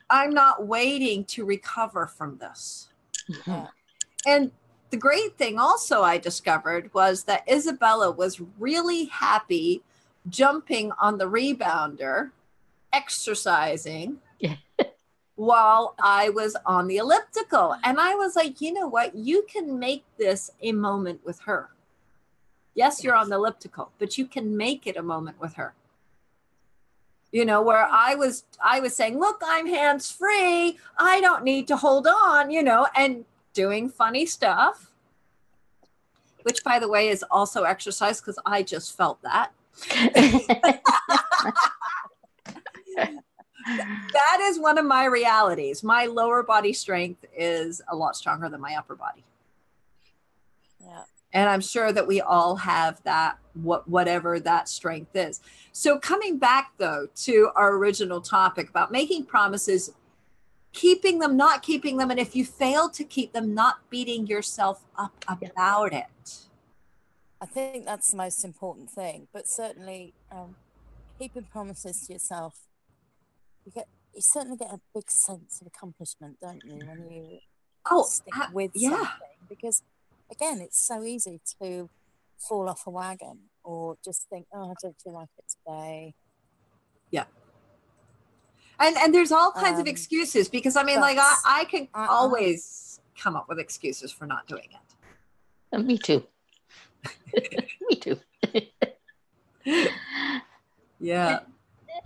I'm 0.08 0.30
not 0.30 0.66
waiting 0.66 1.24
to 1.24 1.44
recover 1.44 2.06
from 2.06 2.38
this. 2.38 2.88
Mhm. 3.28 3.68
And 4.24 4.52
the 4.90 4.96
great 4.96 5.36
thing 5.36 5.58
also 5.58 6.02
I 6.02 6.16
discovered 6.18 6.94
was 6.94 7.24
that 7.24 7.42
Isabella 7.50 8.12
was 8.12 8.40
really 8.58 9.06
happy 9.06 9.82
jumping 10.28 10.92
on 11.00 11.18
the 11.18 11.24
rebounder, 11.28 12.30
exercising 12.92 14.20
Yeah. 14.38 14.56
while 15.36 15.94
I 16.02 16.30
was 16.30 16.56
on 16.66 16.88
the 16.88 16.96
elliptical. 16.96 17.76
And 17.84 18.00
I 18.00 18.14
was 18.14 18.34
like, 18.34 18.60
you 18.60 18.72
know 18.72 18.88
what? 18.88 19.14
You 19.14 19.44
can 19.48 19.78
make 19.78 20.04
this 20.18 20.50
a 20.62 20.72
moment 20.72 21.20
with 21.24 21.40
her. 21.40 21.70
Yes, 22.74 23.04
you're 23.04 23.14
on 23.14 23.28
the 23.28 23.36
elliptical, 23.36 23.92
but 23.98 24.18
you 24.18 24.26
can 24.26 24.56
make 24.56 24.86
it 24.86 24.96
a 24.96 25.02
moment 25.02 25.40
with 25.40 25.54
her. 25.54 25.74
You 27.32 27.44
know, 27.44 27.60
where 27.60 27.86
I 27.90 28.14
was 28.14 28.44
I 28.62 28.80
was 28.80 28.96
saying, 28.96 29.18
look, 29.18 29.42
I'm 29.44 29.66
hands 29.66 30.10
free. 30.10 30.78
I 30.98 31.20
don't 31.20 31.44
need 31.44 31.68
to 31.68 31.76
hold 31.76 32.06
on, 32.06 32.50
you 32.50 32.62
know, 32.62 32.86
and 32.96 33.24
doing 33.52 33.88
funny 33.88 34.26
stuff. 34.26 34.90
Which 36.42 36.62
by 36.64 36.78
the 36.78 36.88
way 36.88 37.08
is 37.08 37.24
also 37.30 37.64
exercise 37.64 38.20
because 38.20 38.38
I 38.46 38.62
just 38.62 38.96
felt 38.96 39.20
that. 39.22 39.52
That 43.66 44.38
is 44.42 44.58
one 44.58 44.78
of 44.78 44.84
my 44.84 45.04
realities. 45.06 45.82
My 45.82 46.06
lower 46.06 46.42
body 46.42 46.72
strength 46.72 47.24
is 47.36 47.82
a 47.88 47.96
lot 47.96 48.16
stronger 48.16 48.48
than 48.48 48.60
my 48.60 48.76
upper 48.76 48.94
body. 48.94 49.24
Yeah. 50.80 51.02
and 51.32 51.48
i'm 51.48 51.60
sure 51.60 51.90
that 51.90 52.06
we 52.06 52.20
all 52.20 52.54
have 52.54 53.02
that 53.02 53.38
what 53.54 53.88
whatever 53.88 54.38
that 54.38 54.68
strength 54.68 55.16
is 55.16 55.40
so 55.72 55.98
coming 55.98 56.38
back 56.38 56.70
though 56.78 57.08
to 57.16 57.50
our 57.56 57.74
original 57.74 58.20
topic 58.20 58.68
about 58.68 58.92
making 58.92 59.24
promises 59.24 59.90
keeping 60.72 61.18
them 61.18 61.36
not 61.36 61.62
keeping 61.62 61.96
them 61.96 62.12
and 62.12 62.20
if 62.20 62.36
you 62.36 62.44
fail 62.44 62.88
to 62.90 63.02
keep 63.02 63.32
them 63.32 63.52
not 63.52 63.78
beating 63.90 64.28
yourself 64.28 64.84
up 64.96 65.12
Yeah. 65.40 65.48
about 65.48 65.92
it 65.92 66.06
I 67.40 67.46
think 67.46 67.84
that's 67.84 68.12
the 68.12 68.16
most 68.16 68.44
important 68.44 68.88
thing. 68.90 69.28
But 69.32 69.46
certainly, 69.46 70.14
um, 70.32 70.54
keeping 71.18 71.42
promises 71.44 72.06
to 72.06 72.14
yourself, 72.14 72.54
you 73.66 73.72
get 73.72 73.88
you 74.14 74.22
certainly 74.22 74.56
get 74.56 74.70
a 74.72 74.80
big 74.94 75.10
sense 75.10 75.60
of 75.60 75.66
accomplishment, 75.66 76.38
don't 76.40 76.62
you, 76.64 76.78
when 76.86 77.10
you 77.10 77.38
oh 77.90 78.04
stick 78.04 78.32
a- 78.34 78.50
with 78.52 78.70
yeah 78.74 78.90
something? 78.96 79.38
Because 79.48 79.82
again, 80.30 80.60
it's 80.60 80.80
so 80.80 81.02
easy 81.02 81.40
to 81.60 81.90
fall 82.38 82.68
off 82.68 82.86
a 82.86 82.90
wagon 82.90 83.50
or 83.62 83.96
just 84.04 84.26
think, 84.30 84.46
"Oh, 84.54 84.70
I 84.70 84.74
don't 84.82 84.96
feel 85.02 85.12
like 85.12 85.28
it 85.38 85.44
today." 85.58 86.14
Yeah. 87.10 87.24
And 88.78 88.96
and 88.96 89.14
there's 89.14 89.32
all 89.32 89.52
kinds 89.52 89.78
of 89.78 89.86
Um, 89.86 89.88
excuses 89.88 90.48
because 90.50 90.76
i 90.76 90.82
mean 90.82 91.00
like 91.00 91.16
i 91.18 91.34
i 91.46 91.64
can 91.64 91.88
Uh-uh. 91.94 92.06
always 92.10 93.00
come 93.18 93.34
up 93.34 93.48
with 93.48 93.58
excuses 93.58 94.12
for 94.12 94.26
not 94.26 94.46
doing 94.46 94.68
it 95.72 95.78
me 95.82 95.96
too 95.96 96.22
me 97.88 97.96
too 97.96 98.18
yeah 101.00 101.40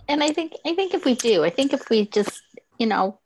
and 0.07 0.23
i 0.23 0.31
think 0.31 0.53
i 0.65 0.73
think 0.75 0.93
if 0.93 1.05
we 1.05 1.15
do 1.15 1.43
i 1.43 1.49
think 1.49 1.73
if 1.73 1.89
we 1.89 2.07
just 2.07 2.41
you 2.77 2.85
know 2.87 3.19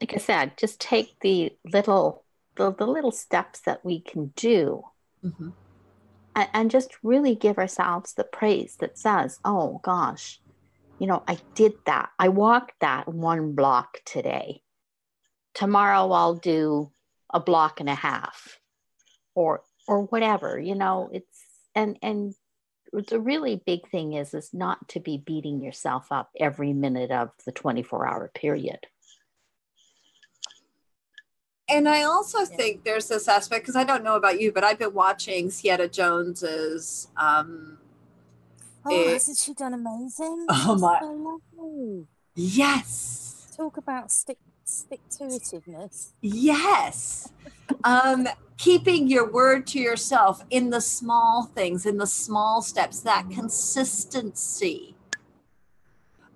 like 0.00 0.14
i 0.14 0.18
said 0.18 0.52
just 0.56 0.80
take 0.80 1.14
the 1.20 1.52
little 1.72 2.24
the, 2.56 2.72
the 2.74 2.86
little 2.86 3.12
steps 3.12 3.60
that 3.60 3.84
we 3.84 4.00
can 4.00 4.32
do 4.36 4.82
Mhm. 5.24 5.54
and, 6.34 6.48
and 6.52 6.70
just 6.70 6.90
really 7.02 7.34
give 7.34 7.58
ourselves 7.58 8.14
the 8.14 8.24
praise 8.24 8.76
that 8.80 8.98
says, 8.98 9.38
oh 9.44 9.80
gosh, 9.82 10.40
you 10.98 11.06
know, 11.06 11.22
I 11.26 11.38
did 11.54 11.74
that. 11.86 12.10
I 12.18 12.28
walked 12.28 12.74
that 12.80 13.08
one 13.08 13.52
block 13.54 13.98
today. 14.04 14.62
Tomorrow 15.54 16.10
I'll 16.10 16.34
do 16.36 16.92
a 17.32 17.40
block 17.40 17.80
and 17.80 17.88
a 17.88 17.94
half 17.94 18.58
or 19.34 19.62
or 19.88 20.02
whatever, 20.04 20.58
you 20.58 20.74
know, 20.74 21.10
it's 21.12 21.44
and 21.74 21.98
and 22.02 22.34
the 22.92 23.20
really 23.20 23.62
big 23.66 23.88
thing 23.88 24.14
is 24.14 24.34
is 24.34 24.52
not 24.52 24.88
to 24.88 25.00
be 25.00 25.18
beating 25.18 25.62
yourself 25.62 26.10
up 26.10 26.30
every 26.38 26.72
minute 26.72 27.10
of 27.10 27.30
the 27.46 27.52
24 27.52 28.06
hour 28.06 28.30
period. 28.34 28.86
And 31.68 31.88
I 31.88 32.02
also 32.02 32.40
Yeah. 32.40 32.44
think 32.56 32.84
there's 32.84 33.06
this 33.08 33.28
aspect 33.28 33.62
because 33.62 33.76
I 33.76 33.84
don't 33.84 34.02
know 34.02 34.16
about 34.16 34.40
you, 34.40 34.50
but 34.52 34.64
I've 34.64 34.78
been 34.78 34.92
watching 34.94 35.50
Sienna 35.50 35.88
Jones's. 35.88 37.08
Um, 37.16 37.78
Oh, 38.86 38.98
It- 38.98 39.12
hasn't 39.12 39.36
she 39.36 39.52
done 39.52 39.74
amazing? 39.74 40.46
Oh, 40.48 40.72
She's 40.74 40.80
my- 40.80 41.00
so 41.54 42.06
yes, 42.34 43.52
Talk 43.54 43.76
about 43.76 44.10
stick 44.10 44.38
stick 44.70 45.00
to 45.10 45.24
itiveness. 45.24 46.12
yes. 46.20 47.32
um, 47.84 48.28
keeping 48.56 49.08
your 49.08 49.30
word 49.30 49.66
to 49.66 49.78
yourself 49.78 50.44
in 50.50 50.70
the 50.70 50.80
small 50.80 51.44
things, 51.44 51.86
in 51.86 51.96
the 51.96 52.06
small 52.06 52.62
steps, 52.62 53.00
that 53.00 53.30
consistency 53.30 54.94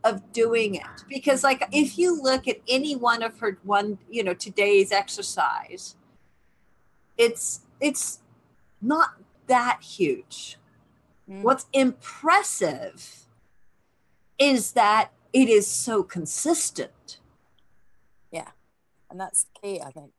of 0.02 0.32
doing 0.32 0.74
it. 0.74 1.04
Because, 1.08 1.42
like, 1.42 1.66
if 1.72 1.98
you 1.98 2.20
look 2.20 2.46
at 2.46 2.60
any 2.68 2.96
one 2.96 3.22
of 3.22 3.38
her 3.40 3.58
one, 3.62 3.98
you 4.10 4.22
know, 4.22 4.34
today's 4.34 4.92
exercise, 4.92 5.96
it's 7.16 7.60
it's 7.80 8.20
not 8.80 9.10
that 9.46 9.82
huge. 9.82 10.58
Mm. 11.28 11.42
What's 11.42 11.66
impressive 11.72 13.26
is 14.38 14.72
that 14.72 15.10
it 15.32 15.48
is 15.48 15.66
so 15.66 16.02
consistent. 16.02 17.18
Yeah. 19.14 19.20
And 19.20 19.20
that's 19.20 19.46
key, 19.62 19.80
I 19.80 19.90
think. 19.90 20.12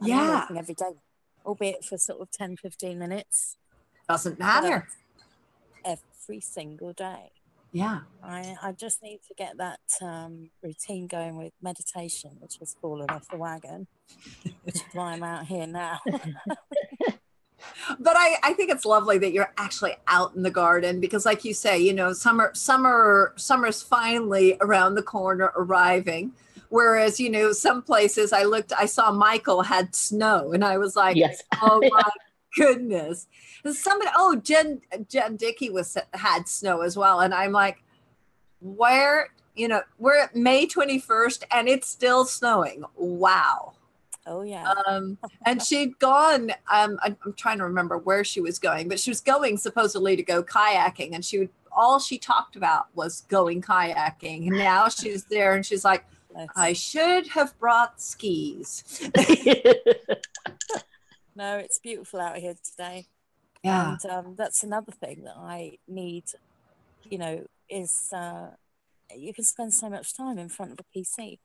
I'm 0.00 0.08
Yeah. 0.08 0.40
working 0.40 0.58
every 0.58 0.74
day, 0.74 0.98
albeit 1.46 1.84
for 1.84 1.96
sort 1.98 2.20
of 2.20 2.30
10, 2.30 2.56
15 2.56 2.98
minutes 2.98 3.56
Doesn't 4.08 4.38
matter. 4.38 4.88
every 5.84 6.40
single 6.40 6.92
day. 6.92 7.30
Yeah. 7.72 8.00
I, 8.22 8.56
I 8.62 8.72
just 8.72 9.02
need 9.02 9.20
to 9.28 9.34
get 9.34 9.56
that 9.58 9.80
um, 10.02 10.50
routine 10.62 11.06
going 11.06 11.36
with 11.36 11.52
meditation, 11.62 12.32
which 12.40 12.58
has 12.58 12.74
fallen 12.82 13.08
off 13.10 13.28
the 13.28 13.38
wagon, 13.38 13.86
which 14.64 14.76
is 14.76 14.82
why 14.92 15.12
I'm 15.12 15.22
out 15.22 15.46
here 15.46 15.66
now. 15.66 16.00
but 17.98 18.16
I, 18.16 18.36
I 18.42 18.52
think 18.54 18.70
it's 18.70 18.84
lovely 18.84 19.18
that 19.18 19.32
you're 19.32 19.52
actually 19.56 19.94
out 20.06 20.34
in 20.34 20.42
the 20.42 20.50
garden 20.50 21.00
because 21.00 21.24
like 21.24 21.44
you 21.44 21.54
say 21.54 21.78
you 21.78 21.92
know 21.92 22.12
summer 22.12 22.50
summer 22.54 23.32
summer's 23.36 23.82
finally 23.82 24.56
around 24.60 24.96
the 24.96 25.02
corner 25.02 25.52
arriving 25.56 26.32
whereas 26.72 27.20
you 27.20 27.28
know 27.28 27.52
some 27.52 27.82
places 27.82 28.32
i 28.32 28.44
looked 28.44 28.72
i 28.78 28.86
saw 28.86 29.12
michael 29.12 29.60
had 29.60 29.94
snow 29.94 30.52
and 30.52 30.64
i 30.64 30.78
was 30.78 30.96
like 30.96 31.16
Yes. 31.16 31.42
oh 31.62 31.80
my 31.90 32.02
goodness 32.56 33.26
and 33.62 33.74
somebody 33.74 34.10
oh 34.16 34.36
jen 34.36 34.80
jen 35.06 35.36
dickey 35.36 35.68
was 35.68 35.98
had 36.14 36.48
snow 36.48 36.80
as 36.80 36.96
well 36.96 37.20
and 37.20 37.34
i'm 37.34 37.52
like 37.52 37.84
where 38.60 39.28
you 39.54 39.68
know 39.68 39.82
we're 39.98 40.18
at 40.18 40.34
may 40.34 40.66
21st 40.66 41.44
and 41.50 41.68
it's 41.68 41.88
still 41.88 42.24
snowing 42.24 42.84
wow 42.96 43.74
oh, 44.26 44.40
yeah. 44.40 44.72
um, 44.86 45.18
and 45.44 45.60
she'd 45.60 45.98
gone. 45.98 46.52
Um, 46.72 46.98
I- 47.02 47.16
I'm 47.24 47.32
trying 47.36 47.58
to 47.58 47.64
remember 47.64 47.98
where 47.98 48.22
she 48.22 48.40
was 48.40 48.60
going, 48.60 48.88
but 48.88 49.00
she 49.00 49.10
was 49.10 49.20
going 49.20 49.56
supposedly 49.56 50.14
to 50.14 50.22
go 50.22 50.44
kayaking, 50.44 51.10
and 51.12 51.24
she 51.24 51.40
would. 51.40 51.50
All 51.74 51.98
she 51.98 52.18
talked 52.18 52.54
about 52.54 52.86
was 52.94 53.22
going 53.22 53.62
kayaking. 53.62 54.46
And 54.46 54.58
now 54.58 54.88
she's 54.88 55.24
there, 55.24 55.54
and 55.54 55.66
she's 55.66 55.84
like, 55.84 56.04
Bless. 56.34 56.48
"I 56.56 56.72
should 56.72 57.28
have 57.28 57.58
brought 57.58 58.00
skis." 58.00 58.84
No, 61.34 61.56
it's 61.56 61.78
beautiful 61.78 62.20
out 62.20 62.36
here 62.36 62.54
today. 62.62 63.06
Yeah, 63.64 63.92
And 63.92 64.04
um, 64.10 64.34
that's 64.36 64.62
another 64.62 64.92
thing 64.92 65.24
that 65.24 65.36
I 65.38 65.78
need, 65.88 66.24
you 67.08 67.16
know, 67.16 67.46
is 67.70 68.08
uh, 68.14 68.48
you 69.16 69.32
can 69.32 69.44
spend 69.44 69.72
so 69.72 69.88
much 69.88 70.14
time 70.14 70.36
in 70.38 70.50
front 70.50 70.72
of 70.72 70.80
a 70.80 70.84
PC, 70.98 71.38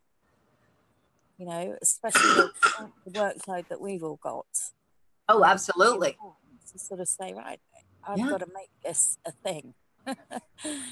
you 1.37 1.45
know, 1.45 1.77
especially 1.81 2.43
with 2.43 2.51
the 3.05 3.11
workload 3.11 3.69
that 3.69 3.79
we've 3.79 4.03
all 4.03 4.19
got. 4.21 4.45
oh, 5.29 5.45
absolutely. 5.45 6.17
To 6.73 6.79
sort 6.79 6.99
of 6.99 7.07
say, 7.07 7.33
right, 7.33 7.61
I've 8.05 8.17
Yeah. 8.17 8.29
got 8.29 8.39
to 8.41 8.47
make 8.53 8.71
this 8.83 9.17
a 9.25 9.31
thing. 9.31 9.73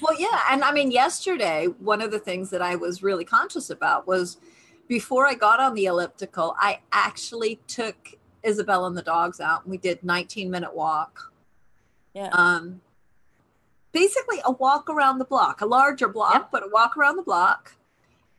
Well, 0.02 0.18
yeah, 0.18 0.40
and 0.50 0.62
I 0.62 0.72
mean, 0.72 0.90
yesterday 0.90 1.66
one 1.78 2.00
of 2.00 2.10
the 2.10 2.18
things 2.18 2.50
that 2.50 2.62
I 2.62 2.76
was 2.76 3.02
really 3.02 3.24
conscious 3.24 3.70
about 3.70 4.06
was 4.06 4.36
before 4.88 5.26
I 5.26 5.34
got 5.34 5.58
on 5.60 5.74
the 5.74 5.86
elliptical, 5.86 6.54
I 6.58 6.80
actually 6.92 7.60
took 7.66 7.96
Isabel 8.44 8.86
and 8.86 8.96
the 8.96 9.02
dogs 9.02 9.40
out, 9.40 9.62
and 9.64 9.70
we 9.70 9.78
did 9.78 10.04
19 10.04 10.50
minute 10.50 10.74
walk. 10.74 11.32
Yeah. 12.14 12.28
um, 12.32 12.80
basically 13.92 14.38
a 14.44 14.52
walk 14.52 14.88
around 14.88 15.18
the 15.18 15.24
block, 15.24 15.60
a 15.60 15.66
larger 15.66 16.08
block, 16.08 16.34
Yep. 16.34 16.48
but 16.52 16.62
a 16.62 16.68
walk 16.72 16.96
around 16.96 17.16
the 17.16 17.22
block. 17.22 17.72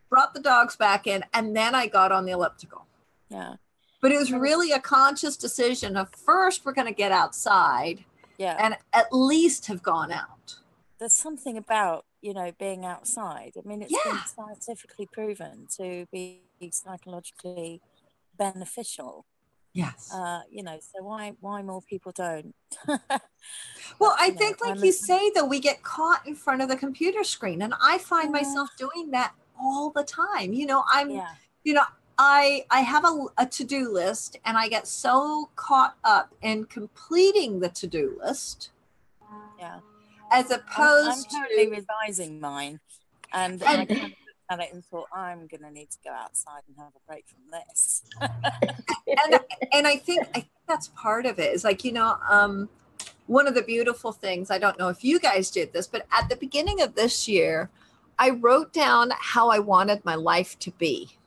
Brought 0.09 0.33
the 0.33 0.39
dogs 0.39 0.75
back 0.77 1.05
in, 1.05 1.25
and 1.33 1.55
then 1.55 1.75
I 1.75 1.87
got 1.87 2.11
on 2.11 2.25
the 2.25 2.31
elliptical. 2.31 2.85
yeah. 3.29 3.55
But 3.99 4.11
it 4.11 4.19
was 4.19 4.31
really 4.31 4.71
a 4.71 4.79
conscious 4.79 5.35
decision 5.35 5.97
of 5.97 6.09
first 6.11 6.63
we're 6.63 6.71
going 6.73 6.87
to 6.87 6.93
get 6.93 7.11
outside 7.11 8.05
Yeah. 8.37 8.55
and 8.59 8.77
at 8.93 9.07
least 9.11 9.65
have 9.65 9.81
gone 9.83 10.11
out. 10.11 10.55
There's 10.99 11.13
something 11.13 11.57
about, 11.57 12.05
you 12.21 12.33
know, 12.33 12.51
being 12.59 12.85
outside. 12.85 13.53
I 13.57 13.67
mean, 13.67 13.81
it's 13.83 13.93
been 14.03 14.17
scientifically 14.25 15.07
proven 15.11 15.67
to 15.77 16.07
be 16.11 16.41
psychologically 16.71 17.81
beneficial. 18.37 19.25
Yes. 19.73 20.11
Uh, 20.11 20.41
you 20.49 20.63
know, 20.63 20.79
so 20.81 21.03
why 21.03 21.33
why 21.39 21.61
more 21.61 21.83
people 21.83 22.11
don't? 22.11 22.55
well, 22.87 24.15
I 24.19 24.25
you 24.27 24.31
know, 24.31 24.37
think, 24.37 24.61
like 24.61 24.71
I'm 24.77 24.83
you 24.83 24.89
a- 24.89 24.93
say, 24.93 25.31
though, 25.35 25.45
we 25.45 25.59
get 25.59 25.83
caught 25.83 26.25
in 26.25 26.33
front 26.33 26.63
of 26.63 26.69
the 26.69 26.75
computer 26.77 27.23
screen, 27.23 27.61
and 27.61 27.73
I 27.81 27.99
find 27.99 28.27
Yeah. 28.33 28.41
myself 28.41 28.69
doing 28.77 29.11
that 29.11 29.33
all 29.59 29.91
the 29.91 30.03
time. 30.03 30.53
You 30.53 30.65
know, 30.65 30.83
I'm 30.91 31.11
yeah. 31.11 31.29
you 31.63 31.73
know 31.73 31.83
i 32.19 32.65
i 32.71 32.79
have 32.81 33.05
a, 33.05 33.25
a 33.37 33.45
to-do 33.45 33.91
list 33.93 34.37
and 34.43 34.57
i 34.57 34.67
get 34.67 34.87
so 34.87 35.49
caught 35.55 35.95
up 36.03 36.33
in 36.41 36.65
completing 36.65 37.59
the 37.59 37.69
to-do 37.69 38.17
list 38.23 38.71
Yeah. 39.59 39.79
As 40.31 40.51
I'm, 40.51 40.59
I'm 40.59 40.65
opposed 40.67 41.29
currently 41.31 41.65
to 41.65 41.71
revising 41.71 42.39
mine, 42.39 42.79
and 43.33 43.61
I 43.63 43.73
And- 43.73 43.87
kind 43.89 43.91
of 43.91 44.09
looked 44.09 44.15
at 44.49 44.59
it 44.61 44.73
and 44.73 44.85
thought 44.85 45.07
I'm 45.13 45.47
going 45.47 45.61
to 45.63 45.71
need 45.71 45.89
to 45.91 45.97
go 46.03 46.11
outside 46.11 46.61
and 46.67 46.77
have 46.77 46.93
a 46.95 46.99
break 47.07 47.25
from 47.27 47.41
this. 47.51 48.03
and 48.21 49.39
and 49.73 49.87
i 49.87 49.95
think 49.95 50.21
i 50.29 50.39
think 50.41 50.47
that's 50.67 50.89
part 50.89 51.25
of 51.25 51.39
it. 51.39 51.53
Is 51.53 51.63
like 51.63 51.83
you 51.85 51.91
know 51.93 52.17
um 52.29 52.69
one 53.25 53.47
of 53.47 53.55
the 53.55 53.61
beautiful 53.61 54.11
things 54.11 54.49
i 54.51 54.57
don't 54.57 54.77
know 54.79 54.89
if 54.89 55.03
you 55.03 55.19
guys 55.19 55.49
did 55.51 55.73
this 55.73 55.85
but 55.87 56.05
at 56.11 56.29
the 56.29 56.35
beginning 56.37 56.81
of 56.81 56.95
this 56.95 57.27
year 57.27 57.69
i 58.19 58.29
wrote 58.29 58.71
down 58.73 59.11
how 59.19 59.49
i 59.49 59.59
wanted 59.59 60.03
my 60.05 60.15
life 60.15 60.57
to 60.59 60.71
be. 60.71 61.17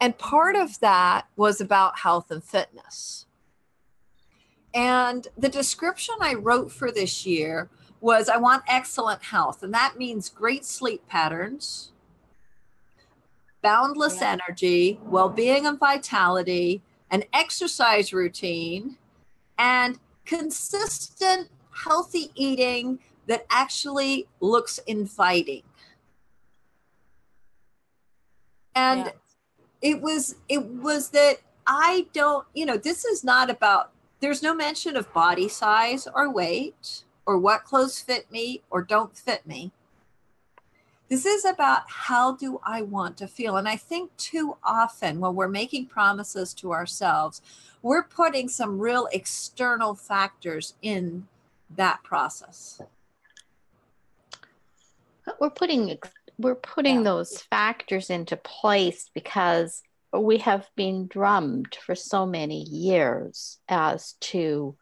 And 0.00 0.18
part 0.18 0.56
of 0.56 0.78
that 0.80 1.26
was 1.36 1.60
about 1.60 2.00
health 2.00 2.30
and 2.30 2.44
fitness. 2.44 3.26
And 4.74 5.26
the 5.38 5.48
description 5.48 6.16
i 6.20 6.34
wrote 6.34 6.70
for 6.72 6.90
this 6.92 7.24
year 7.26 7.70
was 8.00 8.28
i 8.28 8.36
want 8.36 8.62
excellent 8.68 9.22
health 9.22 9.62
and 9.62 9.72
that 9.72 9.96
means 9.98 10.28
great 10.28 10.64
sleep 10.64 11.06
patterns 11.08 11.92
boundless 13.62 14.20
Yeah. 14.20 14.38
energy 14.38 15.00
well-being 15.04 15.66
and 15.66 15.78
vitality 15.78 16.82
an 17.10 17.24
exercise 17.32 18.12
routine 18.12 18.98
and 19.58 19.98
consistent 20.24 21.48
healthy 21.84 22.30
eating 22.34 22.98
that 23.26 23.46
actually 23.50 24.28
looks 24.40 24.78
inviting 24.86 25.62
and 28.74 29.06
Yeah. 29.06 29.12
it 29.82 30.00
was 30.00 30.36
it 30.48 30.64
was 30.64 31.10
that 31.10 31.38
i 31.66 32.06
don't 32.12 32.46
you 32.54 32.66
know 32.66 32.76
this 32.76 33.04
is 33.04 33.24
not 33.24 33.50
about 33.50 33.90
there's 34.20 34.42
no 34.42 34.54
mention 34.54 34.96
of 34.96 35.12
body 35.12 35.48
size 35.48 36.06
or 36.14 36.30
weight 36.30 37.04
or 37.26 37.38
what 37.38 37.64
clothes 37.64 38.00
fit 38.00 38.30
me 38.30 38.62
or 38.70 38.82
don't 38.82 39.16
fit 39.16 39.46
me. 39.46 39.72
This 41.08 41.26
is 41.26 41.44
about 41.44 41.82
how 41.88 42.32
do 42.32 42.60
i 42.64 42.82
want 42.82 43.16
to 43.18 43.26
feel. 43.28 43.56
And 43.56 43.68
i 43.68 43.76
think 43.76 44.16
too 44.16 44.56
often 44.64 45.20
when 45.20 45.34
we're 45.34 45.48
making 45.48 45.86
promises 45.86 46.54
to 46.54 46.72
ourselves 46.72 47.42
we're 47.82 48.02
putting 48.02 48.48
some 48.48 48.80
real 48.80 49.06
external 49.12 49.94
factors 49.94 50.74
in 50.82 51.28
that 51.70 52.02
process. 52.02 52.80
We're 55.40 55.50
putting 55.50 55.98
we're 56.38 56.54
putting 56.54 56.96
Yeah. 56.96 57.02
those 57.04 57.42
factors 57.42 58.10
into 58.10 58.36
place 58.36 59.10
because 59.14 59.82
we 60.12 60.38
have 60.38 60.68
been 60.76 61.06
drummed 61.06 61.76
for 61.80 61.94
so 61.94 62.26
many 62.26 62.62
years 62.62 63.58
as 63.68 64.14
to 64.20 64.76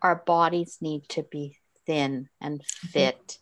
our 0.00 0.22
bodies 0.24 0.78
need 0.80 1.08
to 1.10 1.22
be 1.24 1.58
thin 1.86 2.28
and 2.40 2.60
mm-hmm. 2.60 2.86
fit 2.88 3.38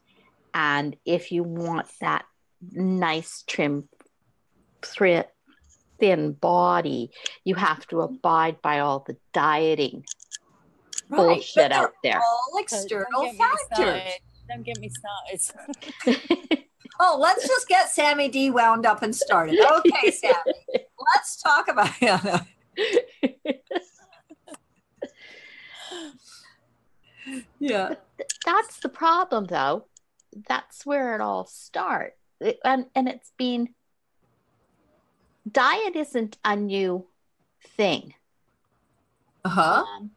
and 0.55 0.97
if 1.05 1.33
you 1.33 1.43
want 1.43 1.87
that 2.01 2.25
nice 2.73 3.45
trim 3.47 3.89
thri- 4.83 5.25
thin 5.99 6.33
body 6.33 7.11
you 7.45 7.55
have 7.55 7.87
to 7.87 8.01
abide 8.01 8.61
by 8.63 8.81
all 8.81 9.05
the 9.07 9.17
dieting 9.33 10.05
bullshit 11.09 11.71
but 11.71 11.73
out 11.73 11.93
there 12.03 12.21
all 12.21 12.59
external 12.59 13.23
don't 13.23 13.37
factors. 13.37 14.13
Don't 14.49 14.65
get 14.65 14.79
me 14.81 14.91
started. 14.91 16.59
Oh, 17.01 17.19
let's 17.19 17.49
just 17.49 17.69
get 17.69 17.89
Sammy 17.89 18.29
D 18.29 18.51
wound 18.51 18.87
up 18.87 19.03
and 19.03 19.17
started. 19.17 19.59
Okay, 19.59 20.11
Sammy, 20.11 20.37
let's 21.15 21.41
talk 21.43 21.69
about 21.69 21.91
it. 22.01 22.43
yeah. 27.59 27.95
That's 28.45 28.81
the 28.81 28.89
problem 28.89 29.45
though 29.47 29.87
that's 30.49 30.85
where 30.87 31.15
it 31.15 31.21
all 31.21 31.45
starts 31.47 32.17
and 32.65 32.87
and 32.95 33.09
it's 33.09 33.33
been 33.37 33.69
diet 35.51 35.97
isn't 35.97 36.39
a 36.45 36.57
new 36.57 37.07
thing 37.77 38.15
Uh-huh. 39.45 39.85
Um, 39.85 40.11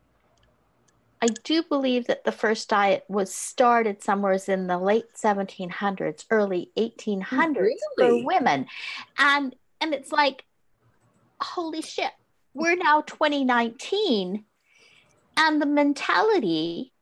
i 1.21 1.27
do 1.43 1.63
believe 1.63 2.07
that 2.07 2.23
the 2.23 2.31
first 2.31 2.69
diet 2.69 3.03
was 3.07 3.33
started 3.33 4.03
somewhere 4.03 4.37
in 4.47 4.67
the 4.67 4.77
late 4.77 5.05
1700s 5.15 6.25
early 6.29 6.71
1800s 6.77 7.55
Really? 7.55 7.77
for 7.97 8.25
women 8.25 8.67
and 9.17 9.55
and 9.81 9.93
it's 9.93 10.11
like 10.11 10.45
holy 11.41 11.81
shit 11.81 12.11
we're 12.53 12.75
now 12.77 13.01
2019 13.01 14.45
and 15.37 15.61
the 15.61 15.65
mentality 15.65 16.93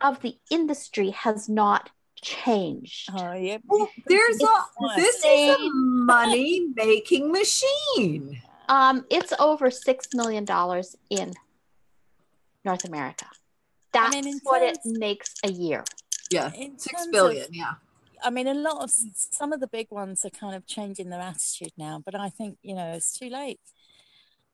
of 0.00 0.20
the 0.20 0.36
industry 0.50 1.10
has 1.10 1.48
not 1.48 1.90
changed. 2.22 3.08
Oh, 3.14 3.32
yeah. 3.32 3.58
Well, 3.66 3.88
there's 4.06 4.40
a 4.42 4.46
It's 4.82 4.96
this 4.96 5.16
is 5.24 5.56
a 5.56 5.70
money 5.72 6.68
making 6.74 7.32
machine. 7.32 8.42
Um, 8.70 9.04
it's 9.10 9.32
over 9.40 9.68
six 9.68 10.06
million 10.14 10.44
dollars 10.44 10.94
in 11.10 11.32
North 12.64 12.84
America. 12.84 13.26
That's 13.92 14.14
mean, 14.14 14.28
in 14.28 14.40
what 14.44 14.62
it 14.62 14.78
makes 14.84 15.34
a 15.42 15.50
year. 15.50 15.82
Yeah, 16.30 16.52
In 16.54 16.78
six 16.78 16.94
terms 17.06 17.16
of- 17.16 17.48
yeah, 17.52 17.72
I 18.22 18.30
mean, 18.30 18.46
a 18.46 18.54
lot 18.54 18.84
of 18.84 18.90
some 19.14 19.52
of 19.52 19.58
the 19.58 19.66
big 19.66 19.88
ones 19.90 20.24
are 20.24 20.30
kind 20.30 20.54
of 20.54 20.66
changing 20.66 21.10
their 21.10 21.20
attitude 21.20 21.72
now, 21.76 22.00
but 22.04 22.14
I 22.14 22.28
think 22.28 22.58
you 22.62 22.76
know 22.76 22.92
it's 22.92 23.18
too 23.18 23.28
late. 23.28 23.58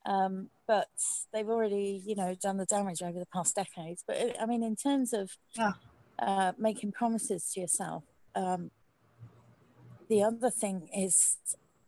Um, 0.06 0.48
but 0.66 0.88
they've 1.32 1.48
already, 1.48 2.02
you 2.04 2.14
know, 2.16 2.34
done 2.34 2.56
the 2.56 2.66
damage 2.66 3.02
over 3.02 3.18
the 3.18 3.26
past 3.26 3.54
decades. 3.54 4.02
But 4.06 4.16
uh, 4.16 4.32
I 4.40 4.46
mean, 4.46 4.62
in 4.62 4.76
terms 4.76 5.12
of 5.12 5.30
Yeah. 5.54 5.72
uh, 6.18 6.52
making 6.58 6.92
promises 6.92 7.50
to 7.52 7.60
yourself, 7.60 8.04
um, 8.34 8.70
the 10.08 10.22
other 10.22 10.50
thing 10.50 10.88
is, 10.96 11.38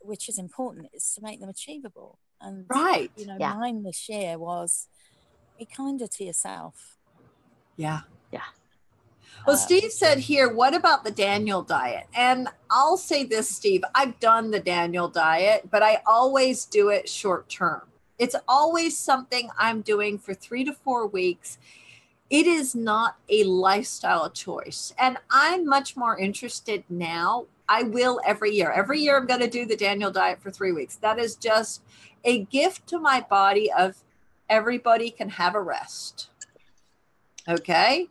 which 0.01 0.29
is 0.29 0.39
important, 0.39 0.89
is 0.93 1.13
to 1.15 1.23
make 1.23 1.41
them 1.41 1.49
achievable. 1.49 2.19
And 2.41 2.67
right. 2.69 3.11
you 3.17 3.27
know, 3.27 3.37
Yeah. 3.39 3.55
mine 3.55 3.83
this 3.83 4.09
year 4.09 4.39
was 4.39 4.89
be 5.59 5.67
kinder 5.67 6.07
to 6.07 6.25
yourself. 6.25 6.99
Yeah. 7.77 8.03
Yeah. 8.33 8.43
Well, 9.47 9.57
Uh, 9.57 9.59
Steve 9.59 9.93
said 9.93 10.19
here, 10.19 10.53
what 10.53 10.75
about 10.75 11.05
the 11.05 11.11
Daniel 11.11 11.63
diet? 11.63 12.07
And 12.15 12.49
I'll 12.71 12.97
say 12.97 13.25
this, 13.25 13.49
Steve, 13.49 13.83
I've 13.95 14.19
done 14.21 14.51
the 14.51 14.61
Daniel 14.61 15.09
diet, 15.09 15.69
but 15.71 15.83
I 15.83 16.03
always 16.07 16.65
do 16.65 16.89
it 16.91 17.09
short 17.09 17.49
term. 17.49 17.83
It's 18.19 18.37
always 18.47 18.99
something 18.99 19.51
I'm 19.57 19.81
doing 19.81 20.19
for 20.19 20.35
three 20.35 20.65
to 20.65 20.73
four 20.73 21.07
weeks. 21.07 21.59
It 22.31 22.47
is 22.47 22.75
not 22.75 23.17
a 23.29 23.45
lifestyle 23.45 24.31
choice. 24.31 24.93
And 24.99 25.19
I'm 25.31 25.67
much 25.67 25.97
more 25.97 26.19
interested 26.19 26.85
now. 26.89 27.47
I 27.69 27.85
will 27.85 28.21
every 28.25 28.51
year. 28.51 28.71
Every 28.71 29.01
year, 29.01 29.17
I'm 29.17 29.27
going 29.27 29.41
to 29.41 29.49
do 29.49 29.67
the 29.67 29.77
Daniel 29.77 30.11
diet 30.11 30.43
for 30.43 30.51
three 30.51 30.73
weeks. 30.73 30.97
That 30.97 31.19
is 31.19 31.37
just 31.37 31.83
a 32.25 32.45
gift 32.45 32.87
to 32.89 32.99
my 32.99 33.21
body 33.21 33.71
of 33.73 34.03
everybody 34.49 35.11
can 35.11 35.31
have 35.31 35.55
a 35.55 35.61
rest. 35.61 36.31
Okay. 37.49 38.09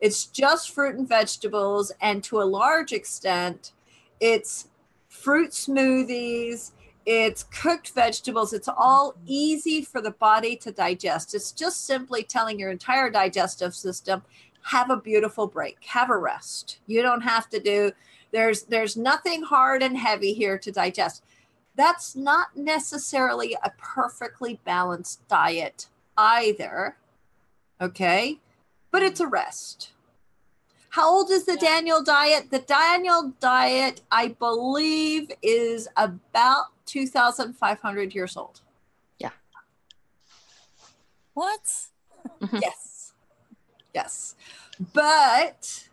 It's 0.00 0.26
just 0.26 0.70
fruit 0.70 0.96
and 0.96 1.08
vegetables. 1.08 1.92
And 2.00 2.24
to 2.24 2.40
a 2.40 2.44
large 2.44 2.92
extent, 2.92 3.72
it's 4.20 4.68
fruit 5.08 5.50
smoothies, 5.50 6.72
it's 7.04 7.44
cooked 7.44 7.90
vegetables. 7.90 8.52
It's 8.52 8.68
all 8.68 9.14
easy 9.26 9.82
for 9.82 10.00
the 10.00 10.12
body 10.12 10.56
to 10.56 10.70
digest. 10.70 11.34
It's 11.34 11.52
just 11.52 11.86
simply 11.86 12.22
telling 12.22 12.58
your 12.58 12.70
entire 12.70 13.10
digestive 13.10 13.74
system, 13.74 14.22
have 14.64 14.90
a 14.90 14.96
beautiful 14.96 15.46
break, 15.46 15.78
have 15.86 16.10
a 16.10 16.16
rest. 16.16 16.78
You 16.86 17.02
don't 17.02 17.22
have 17.22 17.48
to 17.50 17.60
do 17.60 17.92
there's 18.32 18.62
there's 18.62 18.96
nothing 18.96 19.42
hard 19.42 19.82
and 19.82 19.96
heavy 19.96 20.32
here 20.32 20.58
to 20.58 20.72
digest. 20.72 21.22
That's 21.76 22.16
not 22.16 22.56
necessarily 22.56 23.56
a 23.62 23.70
perfectly 23.78 24.58
balanced 24.64 25.26
diet 25.28 25.86
either. 26.18 26.96
Okay? 27.80 28.40
But 28.90 29.02
it's 29.02 29.20
a 29.20 29.26
rest. 29.26 29.91
How 30.92 31.10
old 31.10 31.30
is 31.30 31.46
the 31.46 31.54
Yeah. 31.54 31.70
Daniel 31.70 32.02
diet? 32.02 32.50
The 32.50 32.58
Daniel 32.58 33.32
diet, 33.40 34.02
I 34.10 34.28
believe, 34.28 35.32
is 35.40 35.88
about 35.96 36.66
2,500 36.84 38.14
years 38.14 38.36
old. 38.36 38.60
Yeah. 39.18 39.30
What? 41.32 41.88
yes. 42.52 43.14
Yes. 43.94 44.34
But 44.92 45.88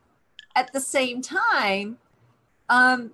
at 0.53 0.73
the 0.73 0.81
same 0.81 1.21
time, 1.21 1.97
um, 2.67 3.11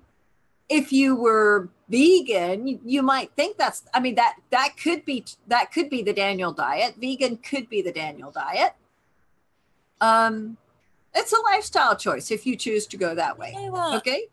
if 0.68 0.92
you 0.92 1.16
were 1.16 1.70
vegan, 1.88 2.66
you, 2.66 2.80
you 2.84 3.04
might 3.04 3.32
think 3.36 3.58
that's 3.58 3.84
I 3.94 4.00
mean 4.00 4.16
that 4.16 4.38
that 4.50 4.76
could 4.82 5.06
be 5.06 5.24
that 5.46 5.72
could 5.72 5.92
be 5.92 6.02
the 6.02 6.14
Daniel 6.14 6.52
diet. 6.52 6.96
Vegan 6.98 7.38
could 7.38 7.70
be 7.70 7.84
the 7.84 7.92
Daniel 7.92 8.32
diet. 8.32 8.74
Um 10.02 10.58
it's 11.16 11.32
a 11.34 11.42
lifestyle 11.42 11.96
choice 11.96 12.30
if 12.32 12.46
you 12.46 12.56
choose 12.56 12.86
to 12.88 12.98
go 12.98 13.16
that 13.16 13.38
way. 13.38 13.54
You 13.56 13.66
know 13.68 13.72
what? 13.72 13.96
Okay? 13.98 14.28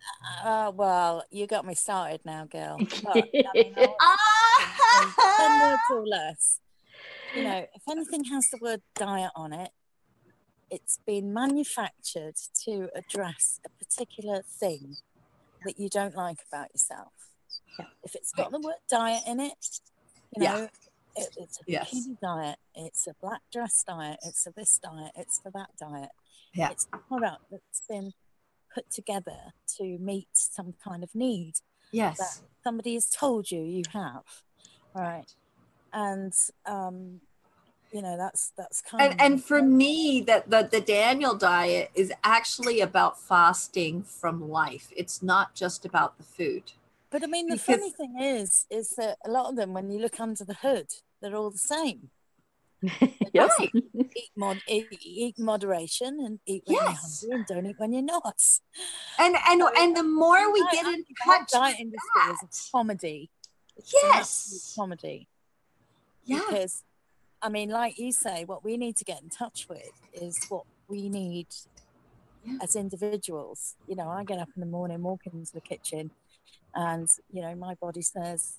Uh, 0.45 0.73
well, 0.75 1.25
you 1.31 1.47
got 1.47 1.65
me 1.65 1.75
started 1.75 2.21
now, 2.25 2.45
girl. 2.47 2.79
But, 3.03 3.17
I 3.17 3.23
mean, 3.55 3.75
I'll- 3.79 3.97
Ah! 4.01 5.37
ten 5.39 5.61
words 5.61 5.83
or 5.91 6.07
less. 6.07 6.61
You 7.35 7.43
know, 7.45 7.67
if 7.75 7.83
anything 7.89 8.25
has 8.25 8.49
the 8.51 8.59
word 8.61 8.83
diet 8.97 9.31
on 9.35 9.53
it, 9.53 9.71
it's 10.71 10.99
been 11.07 11.33
manufactured 11.33 12.35
to 12.65 12.89
address 12.95 13.61
a 13.65 13.71
particular 13.85 14.43
thing 14.43 14.97
that 15.65 15.79
you 15.79 15.89
don't 15.89 16.15
like 16.15 16.39
about 16.51 16.69
yourself. 16.75 17.13
Yeah. 17.79 17.87
If 18.05 18.15
it's 18.15 18.33
got 18.33 18.51
the 18.51 18.61
word 18.61 18.75
diet 18.91 19.23
in 19.27 19.41
it, 19.41 19.53
you 20.37 20.43
Yeah. 20.43 20.53
know, 20.57 20.69
it, 21.17 21.29
it's 21.37 21.59
a 21.59 21.63
Yes. 21.67 21.91
bikini 21.95 22.19
diet, 22.21 22.59
it's 22.75 23.07
a 23.07 23.15
black 23.21 23.43
dress 23.53 23.83
diet, 23.87 24.19
it's 24.25 24.47
a 24.47 24.51
this 24.51 24.79
diet, 24.83 25.13
it's 25.15 25.39
for 25.41 25.51
that 25.53 25.71
diet. 25.79 26.11
Yeah. 26.55 26.71
It's 26.71 26.87
a 26.93 26.99
product 26.99 27.45
that's 27.51 27.83
been 27.89 28.13
put 28.75 28.91
together 28.91 29.53
to 29.79 29.99
meet 29.99 30.29
some 30.33 30.75
kind 30.83 31.03
of 31.03 31.15
need 31.15 31.55
that 31.93 32.17
yes. 32.19 32.43
somebody 32.65 32.95
has 32.95 33.09
told 33.09 33.51
you 33.51 33.63
you 33.63 33.83
have 33.93 34.23
right 34.95 35.35
and 35.93 36.33
um 36.67 37.21
you 37.93 38.01
know 38.01 38.17
that's 38.17 38.53
that's 38.57 38.81
kind 38.81 39.03
and 39.03 39.13
of 39.13 39.21
and 39.21 39.45
for 39.45 39.61
me 39.63 40.23
that 40.27 40.49
the, 40.49 40.69
the 40.71 40.81
daniel 40.81 41.35
diet 41.35 41.91
is 41.95 42.13
actually 42.25 42.81
about 42.81 43.21
fasting 43.21 44.03
from 44.03 44.49
life 44.49 44.89
it's 44.97 45.23
not 45.23 45.55
just 45.55 45.85
about 45.85 46.17
the 46.17 46.25
food 46.25 46.73
but 47.11 47.23
i 47.23 47.27
mean 47.27 47.47
the 47.47 47.57
because- 47.57 47.77
funny 47.77 47.91
thing 47.91 48.15
is 48.21 48.67
is 48.71 48.91
that 48.97 49.19
a 49.27 49.31
lot 49.31 49.51
of 49.51 49.57
them 49.57 49.75
when 49.75 49.91
you 49.91 49.99
look 49.99 50.19
under 50.19 50.45
the 50.45 50.55
hood 50.55 50.89
they're 51.21 51.37
all 51.37 51.51
the 51.51 51.59
same 51.59 52.11
Yep. 53.35 53.51
Right. 53.59 53.71
eat, 54.17 54.31
mod- 54.37 54.63
eat, 54.69 54.87
eat 55.01 55.39
moderation 55.39 56.19
and 56.25 56.39
eat 56.47 56.63
when 56.67 56.75
Yes. 56.77 57.23
you're 57.23 57.33
hungry 57.33 57.37
and 57.39 57.47
don't 57.47 57.71
eat 57.71 57.79
when 57.79 57.93
you're 57.93 58.03
not 58.03 58.41
and 59.19 59.37
and 59.49 59.61
So 59.61 59.71
and 59.79 59.97
the 59.97 60.03
more 60.03 60.53
we 60.53 60.61
I- 60.61 60.69
get 60.73 60.87
in 60.87 60.93
think 60.95 61.07
the 61.09 61.15
whole 61.25 61.39
touch 61.39 61.51
diet 61.53 61.75
with 61.75 61.81
industry 61.81 62.23
is 62.33 62.43
a 62.43 62.71
comedy 62.73 63.31
It's 63.77 63.93
Yes. 64.03 64.73
comedy 64.77 65.29
yeah 66.25 66.41
because 66.51 66.85
I 67.45 67.49
mean, 67.49 67.71
like 67.71 67.99
you 67.99 68.13
say, 68.13 68.45
what 68.45 68.63
we 68.63 68.77
need 68.77 68.97
to 68.99 69.05
get 69.05 69.21
in 69.21 69.29
touch 69.29 69.67
with 69.69 69.91
is 70.13 70.39
what 70.49 70.65
we 70.89 71.09
need 71.09 71.49
Yeah. 72.45 72.59
as 72.63 72.77
individuals. 72.77 73.75
You 73.89 73.97
know, 73.97 74.09
I 74.09 74.23
get 74.23 74.39
up 74.39 74.49
in 74.55 74.61
the 74.61 74.67
morning, 74.67 75.03
walk 75.03 75.23
into 75.27 75.51
the 75.53 75.61
kitchen, 75.61 76.13
and 76.75 77.09
you 77.33 77.43
know, 77.43 77.55
my 77.57 77.75
body 77.75 78.03
says, 78.03 78.59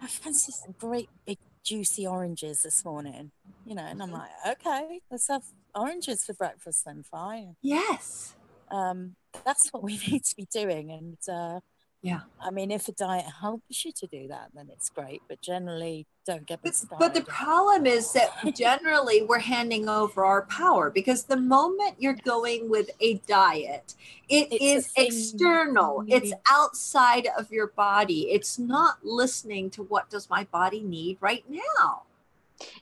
"I 0.00 0.06
fancy 0.06 0.52
some 0.52 0.74
great 0.78 1.08
big 1.26 1.38
juicy 1.64 2.06
oranges 2.06 2.62
this 2.62 2.84
morning." 2.84 3.32
You 3.64 3.74
know, 3.76 3.84
and 3.84 4.02
I'm 4.02 4.10
like, 4.12 4.30
"Okay, 4.46 5.00
let's 5.10 5.28
have 5.28 5.44
oranges 5.74 6.24
for 6.24 6.34
breakfast 6.34 6.84
then, 6.86 7.02
fine." 7.04 7.56
yes 7.62 8.34
Um, 8.70 9.16
that's 9.44 9.68
what 9.72 9.82
we 9.82 9.98
need 10.08 10.24
to 10.24 10.36
be 10.36 10.46
doing, 10.52 10.90
and 10.90 11.18
uh, 11.30 11.60
Yeah. 12.02 12.22
I 12.40 12.50
mean, 12.50 12.72
if 12.72 12.88
a 12.88 12.92
diet 12.92 13.26
helps 13.40 13.84
you 13.84 13.92
to 13.92 14.06
do 14.08 14.26
that, 14.26 14.48
then 14.54 14.68
it's 14.72 14.90
great. 14.90 15.22
But 15.28 15.40
generally, 15.40 16.04
don't 16.26 16.44
get 16.44 16.58
me 16.64 16.70
But, 16.70 16.74
started. 16.74 16.98
but 16.98 17.14
the 17.14 17.20
problem 17.22 17.86
is 17.86 18.12
that 18.12 18.32
generally 18.56 19.22
we're 19.22 19.38
handing 19.38 19.88
over 19.88 20.24
our 20.24 20.42
power 20.46 20.90
because 20.90 21.22
the 21.22 21.36
moment 21.36 21.94
you're 22.00 22.18
going 22.24 22.68
with 22.68 22.90
a 23.00 23.14
diet, 23.28 23.94
it 24.28 24.48
It's 24.50 24.88
is 24.88 24.92
external. 24.96 26.02
you 26.04 26.16
It's 26.16 26.32
outside 26.50 27.28
of 27.38 27.52
your 27.52 27.68
body. 27.68 28.32
It's 28.32 28.58
not 28.58 29.04
listening 29.04 29.70
to 29.70 29.84
what 29.84 30.10
does 30.10 30.28
my 30.28 30.42
body 30.44 30.80
need 30.80 31.18
right 31.20 31.44
now. 31.48 32.02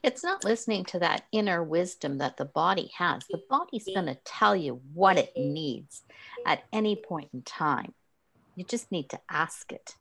It's 0.02 0.24
not 0.24 0.44
listening 0.44 0.84
to 0.86 0.98
that 0.98 1.24
inner 1.30 1.62
wisdom 1.62 2.18
that 2.18 2.38
the 2.38 2.44
body 2.46 2.90
has. 2.96 3.26
The 3.30 3.42
body's 3.50 3.84
going 3.84 4.06
to 4.06 4.18
tell 4.24 4.56
you 4.56 4.80
what 4.94 5.18
it 5.18 5.32
needs 5.36 6.02
at 6.46 6.64
any 6.72 6.96
point 6.96 7.28
in 7.34 7.42
time. 7.42 7.92
You 8.56 8.64
just 8.64 8.90
need 8.90 9.08
to 9.10 9.20
ask 9.30 9.72
it. 9.72 9.96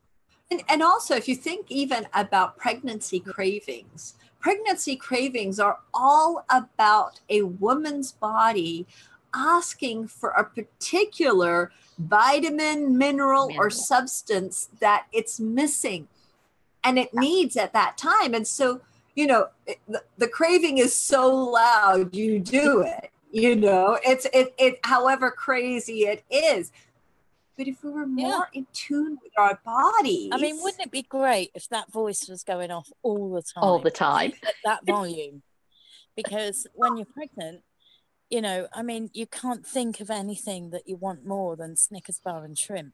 And, 0.51 0.63
and 0.67 0.81
also, 0.81 1.15
if 1.15 1.27
you 1.27 1.35
think 1.35 1.67
even 1.69 2.07
about 2.13 2.57
pregnancy 2.57 3.19
cravings, 3.19 4.15
pregnancy 4.39 4.95
cravings 4.95 5.59
are 5.59 5.79
all 5.93 6.45
about 6.49 7.19
a 7.29 7.43
woman's 7.43 8.11
body 8.11 8.87
asking 9.33 10.07
for 10.07 10.31
a 10.31 10.43
particular 10.43 11.71
vitamin, 11.99 12.97
mineral, 12.97 13.51
or 13.57 13.69
substance 13.69 14.69
that 14.79 15.05
it's 15.11 15.39
missing 15.39 16.07
and 16.83 16.97
it 16.97 17.13
needs 17.13 17.55
at 17.57 17.73
that 17.73 17.97
time. 17.97 18.33
And 18.33 18.47
so, 18.47 18.81
you 19.15 19.27
know, 19.27 19.49
it, 19.67 19.79
the, 19.87 20.01
the 20.17 20.27
craving 20.27 20.77
is 20.77 20.95
so 20.95 21.33
loud, 21.33 22.15
you 22.15 22.39
do 22.39 22.81
it. 22.81 23.11
You 23.31 23.55
know, 23.55 23.99
it's 24.03 24.25
it, 24.33 24.55
it 24.57 24.79
however 24.83 25.29
crazy 25.29 26.07
it 26.07 26.23
is. 26.31 26.71
But 27.59 27.67
if 27.67 27.83
we 27.83 27.89
were 27.91 28.07
more 28.07 28.29
Yeah. 28.29 28.41
in 28.53 28.67
tune 28.71 29.19
with 29.21 29.33
our 29.37 29.59
bodies, 29.65 30.29
I 30.31 30.37
mean, 30.37 30.61
wouldn't 30.63 30.81
it 30.81 30.91
be 30.91 31.01
great 31.01 31.51
if 31.53 31.67
that 31.67 31.91
voice 31.91 32.29
was 32.29 32.41
going 32.41 32.71
off 32.71 32.89
all 33.01 33.33
the 33.33 33.41
time? 33.41 33.63
All 33.65 33.79
the 33.79 33.91
time. 33.91 34.31
at 34.47 34.53
that 34.63 34.85
volume? 34.85 35.43
Because 36.15 36.67
when 36.73 36.95
you're 36.95 37.05
pregnant, 37.05 37.65
you 38.29 38.39
know, 38.39 38.69
I 38.71 38.81
mean, 38.81 39.09
you 39.13 39.27
can't 39.27 39.67
think 39.67 39.99
of 39.99 40.09
anything 40.09 40.69
that 40.69 40.87
you 40.87 40.95
want 40.95 41.25
more 41.25 41.57
than 41.57 41.75
Snickers 41.75 42.21
bar 42.21 42.45
and 42.45 42.57
shrimp. 42.57 42.93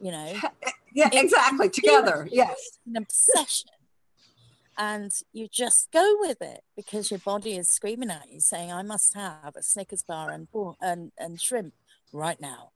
You 0.00 0.10
know, 0.10 0.34
eh, 0.64 0.70
yeah, 0.92 1.10
exactly. 1.12 1.70
Together, 1.70 2.28
yes, 2.28 2.78
an 2.88 2.96
obsession. 3.04 3.70
And 4.76 5.12
you 5.32 5.46
just 5.46 5.92
go 5.92 6.16
with 6.18 6.42
it 6.42 6.64
because 6.74 7.12
your 7.12 7.20
body 7.20 7.56
is 7.56 7.68
screaming 7.68 8.10
at 8.10 8.32
you, 8.32 8.40
saying, 8.40 8.72
"I 8.72 8.82
must 8.82 9.14
have 9.14 9.54
a 9.54 9.62
Snickers 9.62 10.02
bar 10.02 10.30
and 10.30 10.48
and 10.80 11.12
and 11.16 11.40
shrimp 11.40 11.74
right 12.12 12.40
now." 12.40 12.72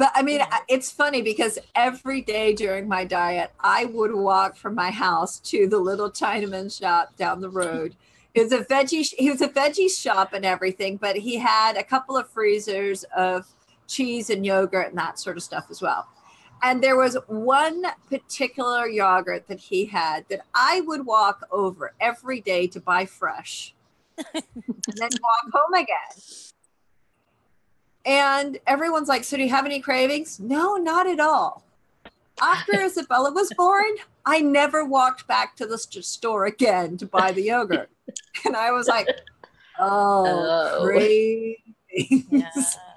But 0.00 0.12
I 0.14 0.22
mean, 0.22 0.40
it's 0.66 0.90
funny 0.90 1.20
because 1.20 1.58
every 1.74 2.22
day 2.22 2.54
during 2.54 2.88
my 2.88 3.04
diet, 3.04 3.50
I 3.60 3.84
would 3.84 4.14
walk 4.14 4.56
from 4.56 4.74
my 4.74 4.90
house 4.90 5.38
to 5.40 5.66
the 5.68 5.76
little 5.76 6.10
Chinaman 6.10 6.74
shop 6.74 7.14
down 7.18 7.42
the 7.42 7.50
road. 7.50 7.96
It 8.32 8.44
was 8.44 8.52
a 8.52 8.64
veggie. 8.64 9.12
He 9.18 9.30
was 9.30 9.42
a 9.42 9.48
veggie 9.48 9.90
shop 9.90 10.32
and 10.32 10.46
everything, 10.46 10.96
but 10.96 11.16
he 11.16 11.36
had 11.36 11.76
a 11.76 11.84
couple 11.84 12.16
of 12.16 12.30
freezers 12.30 13.04
of 13.14 13.46
cheese 13.88 14.30
and 14.30 14.46
yogurt 14.46 14.88
and 14.88 14.96
that 14.96 15.18
sort 15.18 15.36
of 15.36 15.42
stuff 15.42 15.66
as 15.68 15.82
well. 15.82 16.08
And 16.62 16.82
there 16.82 16.96
was 16.96 17.18
one 17.26 17.84
particular 18.08 18.88
yogurt 18.88 19.48
that 19.48 19.60
he 19.60 19.84
had 19.84 20.24
that 20.30 20.46
I 20.54 20.80
would 20.80 21.04
walk 21.04 21.46
over 21.50 21.92
every 22.00 22.40
day 22.40 22.66
to 22.68 22.80
buy 22.80 23.04
fresh, 23.04 23.74
and 24.16 24.44
then 24.96 25.10
walk 25.20 25.52
home 25.52 25.74
again. 25.74 26.22
And 28.04 28.58
everyone's 28.66 29.08
like, 29.08 29.24
"So 29.24 29.36
do 29.36 29.42
you 29.42 29.50
have 29.50 29.66
any 29.66 29.80
cravings?" 29.80 30.40
No, 30.40 30.76
not 30.76 31.06
at 31.06 31.20
all. 31.20 31.64
After 32.40 32.80
Isabella 32.84 33.32
was 33.32 33.52
born, 33.56 33.96
I 34.24 34.40
never 34.40 34.84
walked 34.84 35.26
back 35.26 35.56
to 35.56 35.66
the 35.66 35.78
store 35.78 36.46
again 36.46 36.96
to 36.98 37.06
buy 37.06 37.32
the 37.32 37.42
yogurt. 37.42 37.90
and 38.44 38.56
I 38.56 38.70
was 38.72 38.88
like, 38.88 39.08
oh, 39.78 40.26
oh. 40.26 40.84
crazy. 40.84 41.62
Yeah. 42.30 42.50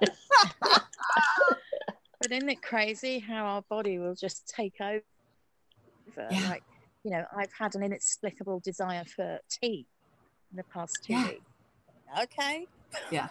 but 0.60 2.30
isn't 2.30 2.48
it 2.48 2.62
crazy 2.62 3.18
how 3.18 3.44
our 3.46 3.62
body 3.62 3.98
will 3.98 4.14
just 4.14 4.48
take 4.48 4.80
over? 4.80 5.02
Yeah. 6.30 6.48
Like, 6.48 6.62
you 7.02 7.10
know, 7.10 7.24
I've 7.36 7.52
had 7.52 7.74
an 7.74 7.82
inexplicable 7.82 8.60
desire 8.60 9.04
for 9.04 9.40
tea 9.50 9.86
in 10.50 10.56
the 10.56 10.64
past 10.64 10.98
two 11.02 11.14
yeah. 11.14 11.28
weeks. 11.28 11.40
Okay. 12.22 12.66
Yeah. 13.10 13.28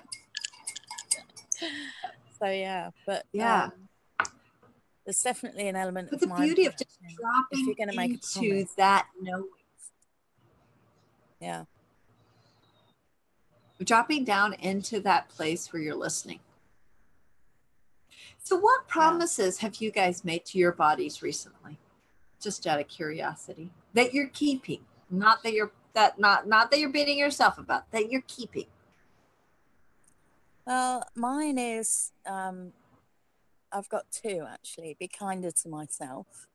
So 2.40 2.50
yeah, 2.50 2.92
but 3.06 3.26
yeah. 3.32 3.70
Um, 4.20 4.28
there's 5.06 5.22
definitely 5.22 5.68
an 5.68 5.76
element 5.76 6.10
but 6.12 6.22
of 6.24 6.30
the 6.30 6.36
beauty 6.36 6.66
of 6.66 6.78
just 6.78 6.98
dropping 7.18 7.60
if 7.60 7.66
you're 7.66 7.76
going 7.76 7.90
to 7.90 7.96
make 7.96 8.24
into 8.36 8.66
that 8.78 9.08
knowing. 9.22 9.44
Yeah 11.42 11.66
dropping 13.84 14.24
down 14.24 14.54
into 14.56 15.00
that 15.02 15.30
place 15.30 15.72
where 15.72 15.82
you're 15.82 15.96
listening. 15.96 16.40
So, 18.44 18.58
what 18.58 18.88
promises 18.88 19.58
yeah. 19.58 19.68
have 19.68 19.76
you 19.78 19.92
guys 19.92 20.26
made 20.26 20.46
to 20.46 20.58
your 20.58 20.72
bodies 20.72 21.22
recently? 21.22 21.78
Just 22.42 22.68
out 22.68 22.80
of 22.80 22.88
curiosity, 22.88 23.70
that 23.94 24.14
you're 24.14 24.28
keeping, 24.28 24.82
not 25.10 25.44
that 25.44 25.54
you're 25.54 25.72
that 25.94 26.20
not 26.20 26.48
not 26.48 26.72
that 26.72 26.80
you're 26.80 26.90
beating 26.90 27.18
yourself 27.18 27.58
about, 27.58 27.90
that 27.92 28.12
you're 28.12 28.24
keeping. 28.28 28.66
Well, 30.66 31.04
mine 31.16 31.58
is 31.58 32.12
um, 32.26 32.72
I've 33.72 33.90
got 33.90 34.06
two 34.12 34.46
actually. 34.50 34.96
Be 35.00 35.08
kinder 35.08 35.52
to 35.52 35.70
myself, 35.70 36.48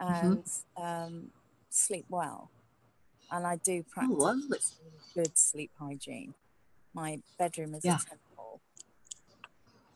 mm-hmm. 0.00 0.26
and 0.26 0.44
mm-hmm. 0.44 0.82
um, 0.82 1.30
sleep 1.70 2.06
well, 2.08 2.50
and 3.30 3.46
I 3.46 3.56
do 3.56 3.82
practice 3.82 4.16
oh, 4.18 4.34
good 5.14 5.36
sleep 5.38 5.70
hygiene. 5.78 6.34
My 6.94 7.20
bedroom 7.38 7.74
is 7.74 7.84
yeah. 7.84 7.96
a 7.96 7.98
temple. 7.98 8.60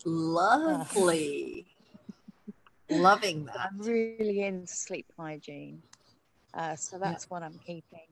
Lovely. 0.04 1.66
Uh, 2.90 2.96
Loving 2.96 3.44
that. 3.46 3.56
I'm 3.58 3.78
really 3.78 4.42
into 4.42 4.72
sleep 4.72 5.06
hygiene. 5.18 5.82
Uh, 6.54 6.76
so 6.76 6.98
that's 6.98 7.24
yeah. 7.24 7.28
what 7.28 7.42
I'm 7.42 7.58
keeping. 7.66 8.06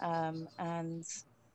Um, 0.00 0.48
and, 0.58 1.04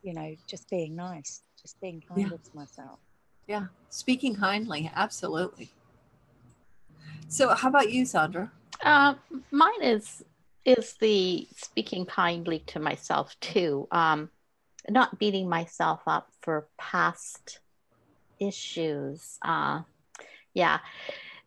you 0.03 0.13
know, 0.13 0.35
just 0.47 0.69
being 0.69 0.95
nice, 0.95 1.43
just 1.61 1.79
being 1.81 2.01
kind 2.07 2.21
yeah. 2.21 2.29
to 2.29 2.55
myself. 2.55 2.99
Yeah. 3.47 3.65
Speaking 3.89 4.35
kindly. 4.35 4.91
Absolutely. 4.95 5.71
So 7.27 7.49
how 7.53 7.69
about 7.69 7.91
you, 7.91 8.05
Sandra? 8.05 8.51
Uh, 8.83 9.15
mine 9.51 9.81
is 9.81 10.23
is 10.65 10.95
the 10.99 11.47
speaking 11.55 12.05
kindly 12.05 12.59
to 12.67 12.79
myself 12.79 13.35
too. 13.39 13.87
Um, 13.91 14.29
not 14.89 15.19
beating 15.19 15.49
myself 15.49 16.01
up 16.05 16.29
for 16.41 16.67
past 16.77 17.59
issues. 18.39 19.37
Uh, 19.41 19.81
yeah. 20.53 20.79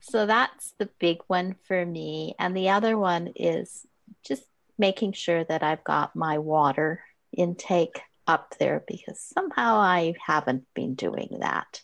So 0.00 0.26
that's 0.26 0.74
the 0.78 0.88
big 0.98 1.18
one 1.28 1.56
for 1.66 1.86
me. 1.86 2.34
And 2.38 2.56
the 2.56 2.70
other 2.70 2.98
one 2.98 3.32
is 3.36 3.86
just 4.24 4.44
making 4.78 5.12
sure 5.12 5.44
that 5.44 5.62
I've 5.62 5.84
got 5.84 6.16
my 6.16 6.38
water 6.38 7.00
intake 7.36 8.00
up 8.32 8.54
there 8.58 8.82
because 8.88 9.20
somehow 9.20 9.76
I 9.76 10.14
haven't 10.26 10.64
been 10.74 10.94
doing 10.94 11.38
that. 11.40 11.82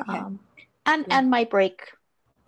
Okay. 0.00 0.18
Um, 0.18 0.40
and 0.84 1.04
yeah. 1.06 1.18
and 1.18 1.30
my 1.30 1.44
break 1.44 1.92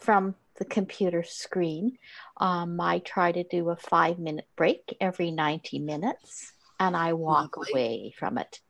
from 0.00 0.34
the 0.58 0.64
computer 0.64 1.22
screen. 1.22 1.98
Um, 2.36 2.80
I 2.80 2.98
try 2.98 3.32
to 3.32 3.44
do 3.44 3.70
a 3.70 3.76
five 3.76 4.18
minute 4.18 4.48
break 4.56 4.96
every 5.00 5.30
90 5.30 5.78
minutes 5.78 6.52
and 6.78 6.96
I 6.96 7.12
walk 7.12 7.56
Lovely. 7.56 7.72
away 7.72 8.14
from 8.18 8.38
it. 8.38 8.60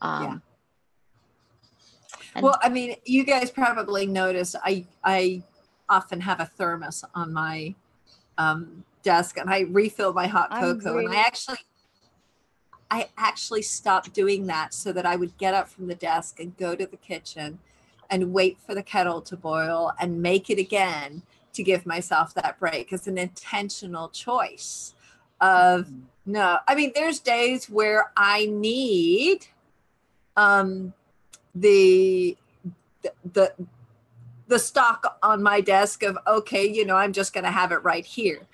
Um, 0.00 0.42
yeah. 2.34 2.40
Well, 2.42 2.58
I 2.62 2.68
mean, 2.68 2.96
you 3.04 3.24
guys 3.24 3.50
probably 3.50 4.06
notice 4.06 4.54
I 4.62 4.86
I 5.02 5.42
often 5.88 6.20
have 6.20 6.40
a 6.40 6.46
thermos 6.46 7.04
on 7.14 7.32
my 7.32 7.74
um, 8.36 8.84
desk, 9.02 9.38
and 9.38 9.50
I 9.50 9.60
refill 9.60 10.12
my 10.12 10.26
hot 10.26 10.50
cocoa, 10.50 10.94
really- 10.94 11.06
and 11.06 11.14
I 11.14 11.20
actually 11.20 11.58
I 12.90 13.08
actually 13.16 13.62
stopped 13.62 14.14
doing 14.14 14.46
that 14.46 14.72
so 14.72 14.92
that 14.92 15.06
I 15.06 15.16
would 15.16 15.36
get 15.38 15.54
up 15.54 15.68
from 15.68 15.88
the 15.88 15.94
desk 15.94 16.40
and 16.40 16.56
go 16.56 16.74
to 16.74 16.86
the 16.86 16.96
kitchen 16.96 17.58
and 18.10 18.32
wait 18.32 18.58
for 18.64 18.74
the 18.74 18.82
kettle 18.82 19.20
to 19.22 19.36
boil 19.36 19.92
and 20.00 20.22
make 20.22 20.48
it 20.48 20.58
again 20.58 21.22
to 21.52 21.62
give 21.62 21.84
myself 21.84 22.32
that 22.34 22.58
break. 22.58 22.92
It's 22.92 23.06
an 23.06 23.18
intentional 23.18 24.08
choice 24.08 24.94
of 25.40 25.86
mm-hmm. 25.86 26.00
no 26.26 26.58
i 26.66 26.74
mean 26.74 26.92
there's 26.94 27.20
days 27.20 27.68
where 27.70 28.12
i 28.16 28.46
need 28.46 29.46
um 30.36 30.92
the 31.54 32.36
the 33.32 33.52
the 34.48 34.58
stock 34.58 35.18
on 35.22 35.42
my 35.42 35.60
desk 35.60 36.02
of 36.02 36.18
okay 36.26 36.66
you 36.66 36.84
know 36.84 36.96
i'm 36.96 37.12
just 37.12 37.32
going 37.32 37.44
to 37.44 37.50
have 37.50 37.72
it 37.72 37.82
right 37.84 38.04
here 38.04 38.46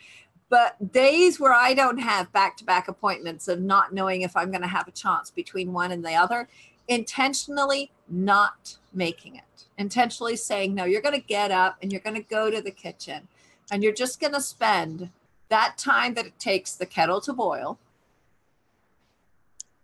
but 0.55 0.93
days 0.93 1.41
where 1.41 1.53
i 1.53 1.75
don't 1.75 1.99
have 1.99 2.33
back-to-back 2.33 2.87
appointments 2.87 3.49
of 3.49 3.61
not 3.61 3.93
knowing 3.93 4.23
if 4.23 4.37
i'm 4.37 4.53
going 4.53 4.63
to 4.63 4.69
have 4.69 4.87
a 4.87 4.93
chance 4.93 5.29
between 5.29 5.73
one 5.73 5.91
and 5.91 6.05
the 6.05 6.15
other 6.15 6.49
intentionally 6.87 7.91
not 8.09 8.77
making 8.93 9.35
it 9.35 9.67
intentionally 9.79 10.37
saying 10.37 10.73
no 10.73 10.85
you're 10.85 11.03
going 11.03 11.21
to 11.21 11.27
get 11.27 11.51
up 11.51 11.77
and 11.83 11.91
you're 11.91 12.01
going 12.01 12.15
to 12.15 12.23
go 12.23 12.53
to 12.53 12.61
the 12.61 12.71
kitchen 12.71 13.27
and 13.73 13.83
you're 13.83 13.93
just 13.93 14.21
going 14.21 14.33
to 14.33 14.41
spend 14.41 15.11
that 15.49 15.77
time 15.77 16.15
that 16.15 16.25
it 16.25 16.39
takes 16.39 16.75
the 16.75 16.87
kettle 16.87 17.21
to 17.21 17.33
boil 17.33 17.77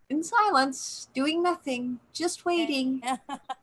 in 0.08 0.24
silence, 0.24 1.08
doing 1.14 1.40
nothing, 1.40 2.00
just 2.12 2.44
waiting. 2.44 3.00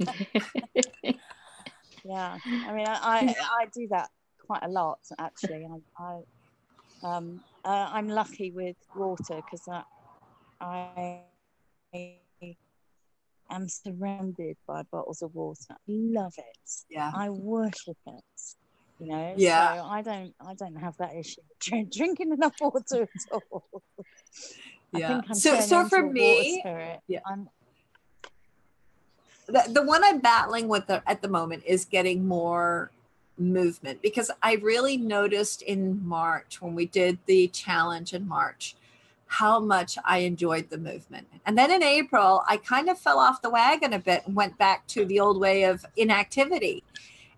yeah, 2.05 2.37
I 2.45 2.73
mean, 2.73 2.87
I, 2.87 2.95
I, 3.03 3.35
I 3.59 3.65
do 3.73 3.85
that 3.89 4.09
quite 4.45 4.63
a 4.63 4.69
lot 4.69 4.99
actually. 5.19 5.67
I, 5.69 6.01
I 6.01 6.21
um, 7.03 7.41
uh, 7.65 7.89
I'm 7.91 8.07
lucky 8.07 8.51
with 8.51 8.75
water 8.95 9.41
because 9.45 9.67
I, 9.69 9.83
I 10.61 11.21
am 13.49 13.67
surrounded 13.67 14.57
by 14.67 14.83
bottles 14.91 15.21
of 15.21 15.33
water. 15.35 15.75
love 15.87 16.33
it. 16.37 16.71
Yeah, 16.89 17.11
I 17.13 17.29
worship 17.29 17.97
it 18.05 18.23
you 18.99 19.07
know? 19.07 19.33
Yeah. 19.37 19.75
So 19.77 19.83
i 19.85 20.01
don't 20.01 20.33
i 20.45 20.53
don't 20.53 20.75
have 20.75 20.95
that 20.97 21.15
issue 21.15 21.41
drinking 21.89 22.31
enough 22.31 22.55
water 22.61 23.03
at 23.03 23.41
all. 23.51 23.81
Yeah. 24.93 25.21
so 25.33 25.59
so 25.59 25.87
for 25.87 26.01
me 26.01 26.61
yeah. 27.07 27.19
I'm, 27.25 27.49
the, 29.47 29.63
the 29.69 29.81
one 29.83 30.03
i'm 30.03 30.19
battling 30.19 30.67
with 30.67 30.87
the, 30.87 31.03
at 31.07 31.21
the 31.21 31.27
moment 31.27 31.63
is 31.65 31.85
getting 31.85 32.27
more 32.27 32.91
movement 33.37 34.01
because 34.01 34.31
i 34.41 34.55
really 34.55 34.97
noticed 34.97 35.61
in 35.61 36.05
march 36.05 36.61
when 36.61 36.73
we 36.73 36.85
did 36.85 37.17
the 37.25 37.47
challenge 37.49 38.13
in 38.13 38.27
march 38.27 38.75
how 39.27 39.59
much 39.59 39.97
I 40.05 40.19
enjoyed 40.19 40.69
the 40.69 40.77
movement. 40.77 41.27
And 41.45 41.57
then 41.57 41.69
in 41.69 41.83
April, 41.83 42.43
I 42.47 42.57
kind 42.57 42.89
of 42.89 42.97
fell 42.97 43.19
off 43.19 43.41
the 43.41 43.49
wagon 43.49 43.93
a 43.93 43.99
bit 43.99 44.25
and 44.25 44.35
went 44.35 44.57
back 44.57 44.87
to 44.87 45.05
the 45.05 45.19
old 45.19 45.39
way 45.39 45.63
of 45.63 45.85
inactivity. 45.97 46.83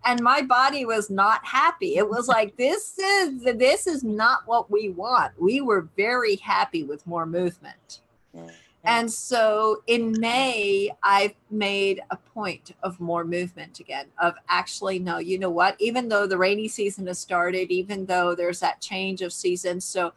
And 0.04 0.22
my 0.22 0.40
body 0.40 0.86
was 0.86 1.10
not 1.10 1.44
happy. 1.44 1.96
It 1.96 2.08
was 2.08 2.28
like 2.36 2.56
this 2.56 2.98
is 2.98 3.42
this 3.42 3.86
is 3.86 4.02
not 4.02 4.46
what 4.46 4.70
we 4.70 4.88
want. 4.88 5.32
We 5.38 5.60
were 5.60 5.88
very 5.96 6.36
happy 6.36 6.84
with 6.84 7.06
more 7.06 7.26
movement 7.26 8.00
And 8.84 9.12
so 9.12 9.82
in 9.86 10.18
May, 10.18 10.90
I've 11.02 11.34
made 11.50 12.00
a 12.10 12.16
point 12.16 12.74
of 12.82 12.98
more 12.98 13.24
movement 13.24 13.78
again, 13.78 14.06
of 14.18 14.34
actually, 14.48 14.98
no, 14.98 15.18
you 15.18 15.38
know 15.38 15.50
what? 15.50 15.76
Even 15.78 16.08
though 16.08 16.26
the 16.26 16.38
rainy 16.38 16.66
season 16.66 17.06
has 17.06 17.18
started, 17.18 17.70
even 17.70 18.06
though 18.06 18.34
there's 18.34 18.60
that 18.60 18.80
change 18.80 19.20
of 19.20 19.32
season. 19.32 19.80
So, 19.80 20.12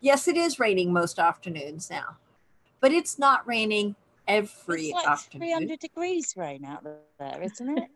yes, 0.00 0.28
it 0.28 0.36
is 0.36 0.58
raining 0.58 0.92
most 0.92 1.18
afternoons 1.18 1.88
now, 1.90 2.18
but 2.80 2.92
it's 2.92 3.18
not 3.18 3.46
raining 3.48 3.96
every 4.28 4.88
it's 4.88 4.94
like 4.94 5.08
afternoon. 5.08 5.48
300 5.48 5.78
degrees 5.78 6.34
rain 6.36 6.64
out 6.64 6.84
there, 7.18 7.42
isn't 7.42 7.78
it? 7.78 7.90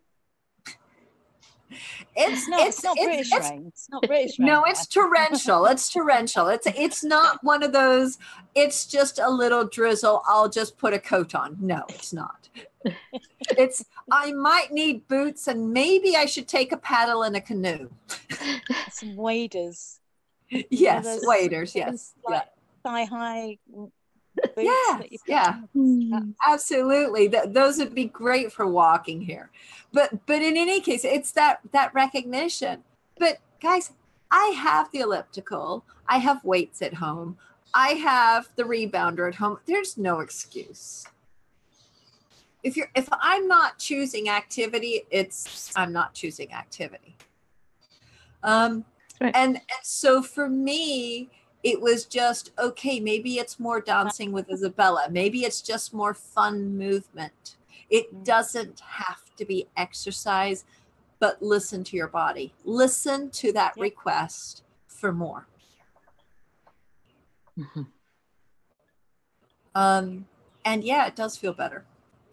It's 2.15 2.49
No, 2.49 2.59
it's, 2.65 2.83
not 2.85 2.97
British 2.97 3.33
it's- 3.33 3.51
rain. 3.51 3.65
It's 3.67 3.89
not 3.91 4.03
British 4.07 4.39
rain. 4.39 4.47
No, 4.47 4.65
it's 4.65 4.87
torrential. 4.87 5.67
It's 5.67 5.91
torrential. 5.93 6.49
It's 6.49 6.67
it's 6.67 7.03
not 7.05 7.43
one 7.43 7.63
of 7.63 7.73
those. 7.73 8.19
It's 8.55 8.87
just 8.87 9.19
a 9.19 9.29
little 9.29 9.67
drizzle. 9.67 10.23
I'll 10.29 10.49
just 10.49 10.79
put 10.79 10.95
a 10.95 10.99
coat 10.99 11.35
on. 11.35 11.57
No, 11.61 11.85
it's 11.89 12.13
not. 12.13 12.49
It's 13.59 13.85
I 14.11 14.33
might 14.33 14.73
need 14.73 15.07
boots 15.09 15.49
and 15.49 15.73
maybe 15.73 16.15
I 16.17 16.27
should 16.27 16.47
take 16.49 16.71
a 16.73 16.77
paddle 16.77 17.25
in 17.25 17.35
a 17.35 17.41
canoe. 17.41 17.89
some 18.91 19.17
waders, 19.17 19.99
Yes, 20.49 21.21
waders. 21.25 21.75
Yes, 21.75 22.15
yeah. 22.29 22.37
like 22.37 22.49
thigh 22.85 23.05
high 23.05 23.59
boots. 24.37 24.53
Yes, 24.57 24.99
that 24.99 25.13
you 25.13 25.19
put 25.19 25.29
yeah. 25.29 25.61
on. 25.75 26.35
absolutely. 26.47 27.29
Th- 27.29 27.45
those 27.49 27.79
would 27.79 27.95
be 27.95 28.07
great 28.07 28.53
for 28.53 28.67
walking 28.67 29.21
here. 29.21 29.51
But 29.93 30.27
but 30.27 30.43
in 30.43 30.57
any 30.57 30.81
case, 30.81 31.05
it's 31.05 31.33
that 31.33 31.61
that 31.73 31.95
recognition. 31.95 32.85
But 33.19 33.39
guys, 33.61 33.93
I 34.31 34.55
have 34.57 34.91
the 34.93 35.01
elliptical. 35.01 35.85
I 36.09 36.19
have 36.19 36.45
weights 36.45 36.83
at 36.83 36.95
home. 36.95 37.39
I 37.75 37.91
have 37.91 38.49
the 38.57 38.63
rebounder 38.63 39.29
at 39.29 39.37
home. 39.37 39.59
There's 39.67 39.97
no 39.97 40.21
excuse. 40.21 41.07
If 42.63 42.77
you're 42.77 42.91
if 42.95 43.09
I'm 43.13 43.47
not 43.47 43.79
choosing 43.79 44.29
activity, 44.29 45.03
it's 45.11 45.73
I'm 45.77 45.93
not 45.93 46.15
choosing 46.15 46.53
activity. 46.53 47.17
Um 48.43 48.85
Right. 49.21 49.35
and, 49.35 49.57
and 49.57 49.65
so 49.83 50.23
for 50.23 50.49
me, 50.49 51.31
it 51.63 51.81
was 51.81 52.05
just 52.05 52.53
okay, 52.59 53.01
maybe 53.01 53.39
it's 53.39 53.59
more 53.59 53.81
dancing 53.81 54.33
with 54.33 54.51
Isabella. 54.51 55.09
Maybe 55.11 55.45
it's 55.45 55.61
just 55.61 55.93
more 55.93 56.15
fun 56.15 56.77
movement. 56.79 57.57
It 57.91 58.15
Mm. 58.15 58.25
doesn't 58.25 58.81
have 58.81 59.35
to 59.37 59.45
be 59.45 59.69
exercise, 59.77 60.65
but 61.19 61.43
listen 61.43 61.85
to 61.85 61.97
your 61.97 62.09
body. 62.09 62.55
Listen 62.65 63.31
to 63.31 63.53
that 63.53 63.77
request 63.77 64.63
for 64.87 65.13
more. 65.13 65.47
Mhm. 67.59 67.93
Um, 69.75 70.27
and 70.65 70.83
yeah, 70.83 71.07
it 71.07 71.15
does 71.15 71.37
feel 71.37 71.53
better. 71.53 71.85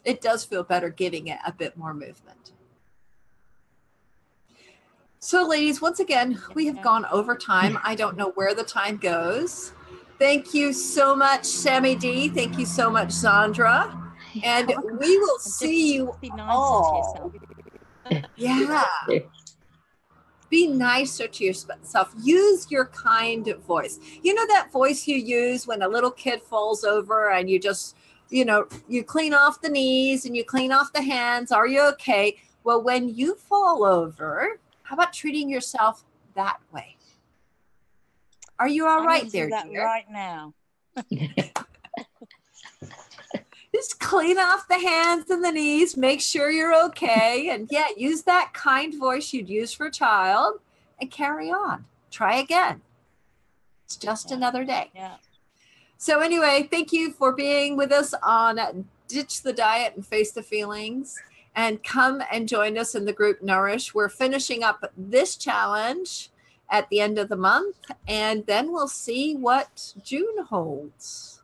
It 0.06 0.22
does 0.22 0.46
feel 0.46 0.64
better 0.64 0.90
giving 0.90 1.28
it 1.28 1.40
a 1.46 1.52
bit 1.52 1.76
more 1.78 1.94
movement. 1.94 2.53
So, 5.24 5.48
ladies, 5.48 5.82
once 5.82 6.02
again, 6.02 6.38
we 6.54 6.66
have 6.66 6.82
gone 6.82 7.06
over 7.06 7.34
time. 7.34 7.80
I 7.82 7.96
don't 7.96 8.18
know 8.18 8.32
where 8.32 8.54
the 8.54 8.66
time 8.66 8.98
goes. 8.98 9.72
Thank 10.20 10.54
you 10.54 10.74
so 10.74 11.16
much, 11.16 11.46
Sammy 11.46 11.96
D. 11.96 12.28
Thank 12.28 12.60
you 12.60 12.66
so 12.66 12.90
much, 12.90 13.12
Sandra. 13.14 14.00
And 14.44 14.74
we 15.00 15.18
will 15.20 15.40
see 15.40 15.94
you 15.94 16.08
just 16.08 16.22
be 16.22 16.30
nicer 16.30 16.50
all. 16.50 17.34
Yeah. 18.36 18.84
Be 20.50 20.68
nicer 20.68 21.28
to 21.28 21.44
yourself. 21.46 22.14
Use 22.22 22.70
your 22.70 22.88
kind 22.88 23.48
voice. 23.66 24.00
You 24.24 24.34
know 24.34 24.46
that 24.48 24.74
voice 24.74 25.08
you 25.08 25.16
use 25.16 25.66
when 25.66 25.84
a 25.84 25.88
little 25.88 26.12
kid 26.12 26.42
falls 26.42 26.84
over 26.84 27.32
and 27.32 27.50
you 27.50 27.60
just, 27.60 27.96
you 28.30 28.44
know, 28.44 28.68
you 28.90 29.06
clean 29.06 29.34
off 29.34 29.62
the 29.62 29.70
knees 29.70 30.26
and 30.26 30.36
you 30.36 30.44
clean 30.44 30.74
off 30.74 30.92
the 30.92 31.02
hands. 31.02 31.54
Are 31.54 31.68
you 31.68 31.82
okay? 31.92 32.36
Well, 32.66 32.84
when 32.84 33.08
you 33.08 33.36
fall 33.36 33.86
over, 33.86 34.60
how 34.94 35.02
about 35.02 35.12
treating 35.12 35.50
yourself 35.50 36.04
that 36.36 36.58
way? 36.72 36.96
Are 38.60 38.68
you 38.68 38.86
all 38.88 39.00
I'm 39.00 39.08
right 39.08 39.32
there, 39.32 39.50
that 39.50 39.66
dear? 39.68 39.84
right 39.84 40.06
now. 40.08 40.54
Just 43.74 44.00
clean 44.00 44.38
off 44.38 44.68
the 44.68 44.78
hands 44.78 45.32
and 45.32 45.44
the 45.44 45.52
knees, 45.52 45.98
make 45.98 46.22
sure 46.22 46.52
you're 46.52 46.80
okay. 46.86 47.50
And 47.50 47.68
yeah, 47.72 47.88
use 47.98 48.22
that 48.24 48.52
kind 48.54 48.94
voice 48.94 49.34
you'd 49.34 49.50
use 49.50 49.74
for 49.74 49.88
a 49.88 49.92
child 49.92 50.60
and 51.02 51.10
carry 51.10 51.50
on. 51.50 51.86
Try 52.12 52.36
again. 52.36 52.82
It's 53.86 53.96
just 53.98 54.30
Yeah. 54.30 54.38
another 54.38 54.64
day. 54.64 54.92
Yeah. 54.94 55.16
So, 55.98 56.20
anyway, 56.20 56.68
thank 56.70 56.94
you 56.94 57.14
for 57.14 57.32
being 57.32 57.76
with 57.78 57.92
us 57.92 58.14
on 58.22 58.88
Ditch 59.08 59.42
the 59.42 59.54
Diet 59.54 59.96
and 59.96 60.06
Face 60.06 60.32
the 60.34 60.44
Feelings. 60.44 61.20
And 61.56 61.84
come 61.84 62.22
and 62.32 62.48
join 62.48 62.78
us 62.78 62.96
in 62.96 63.06
the 63.06 63.14
group 63.14 63.42
Nourish. 63.44 63.94
We're 63.94 64.10
finishing 64.10 64.64
up 64.64 64.92
this 64.98 65.36
challenge 65.36 66.30
at 66.72 66.90
the 66.90 67.00
end 67.00 67.20
of 67.20 67.30
the 67.30 67.36
month, 67.36 67.76
and 68.08 68.44
then 68.48 68.72
we'll 68.72 68.88
see 68.88 69.36
what 69.36 69.94
June 70.04 70.44
holds. 70.50 71.42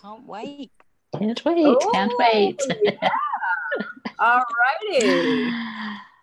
Can't 0.00 0.24
wait. 0.26 0.70
Can't 1.18 1.44
wait. 1.44 1.76
Can't 1.92 2.12
Oh, 2.14 2.16
wait. 2.18 2.60
yeah. 2.82 3.08
All 4.20 4.42
righty. 4.92 5.50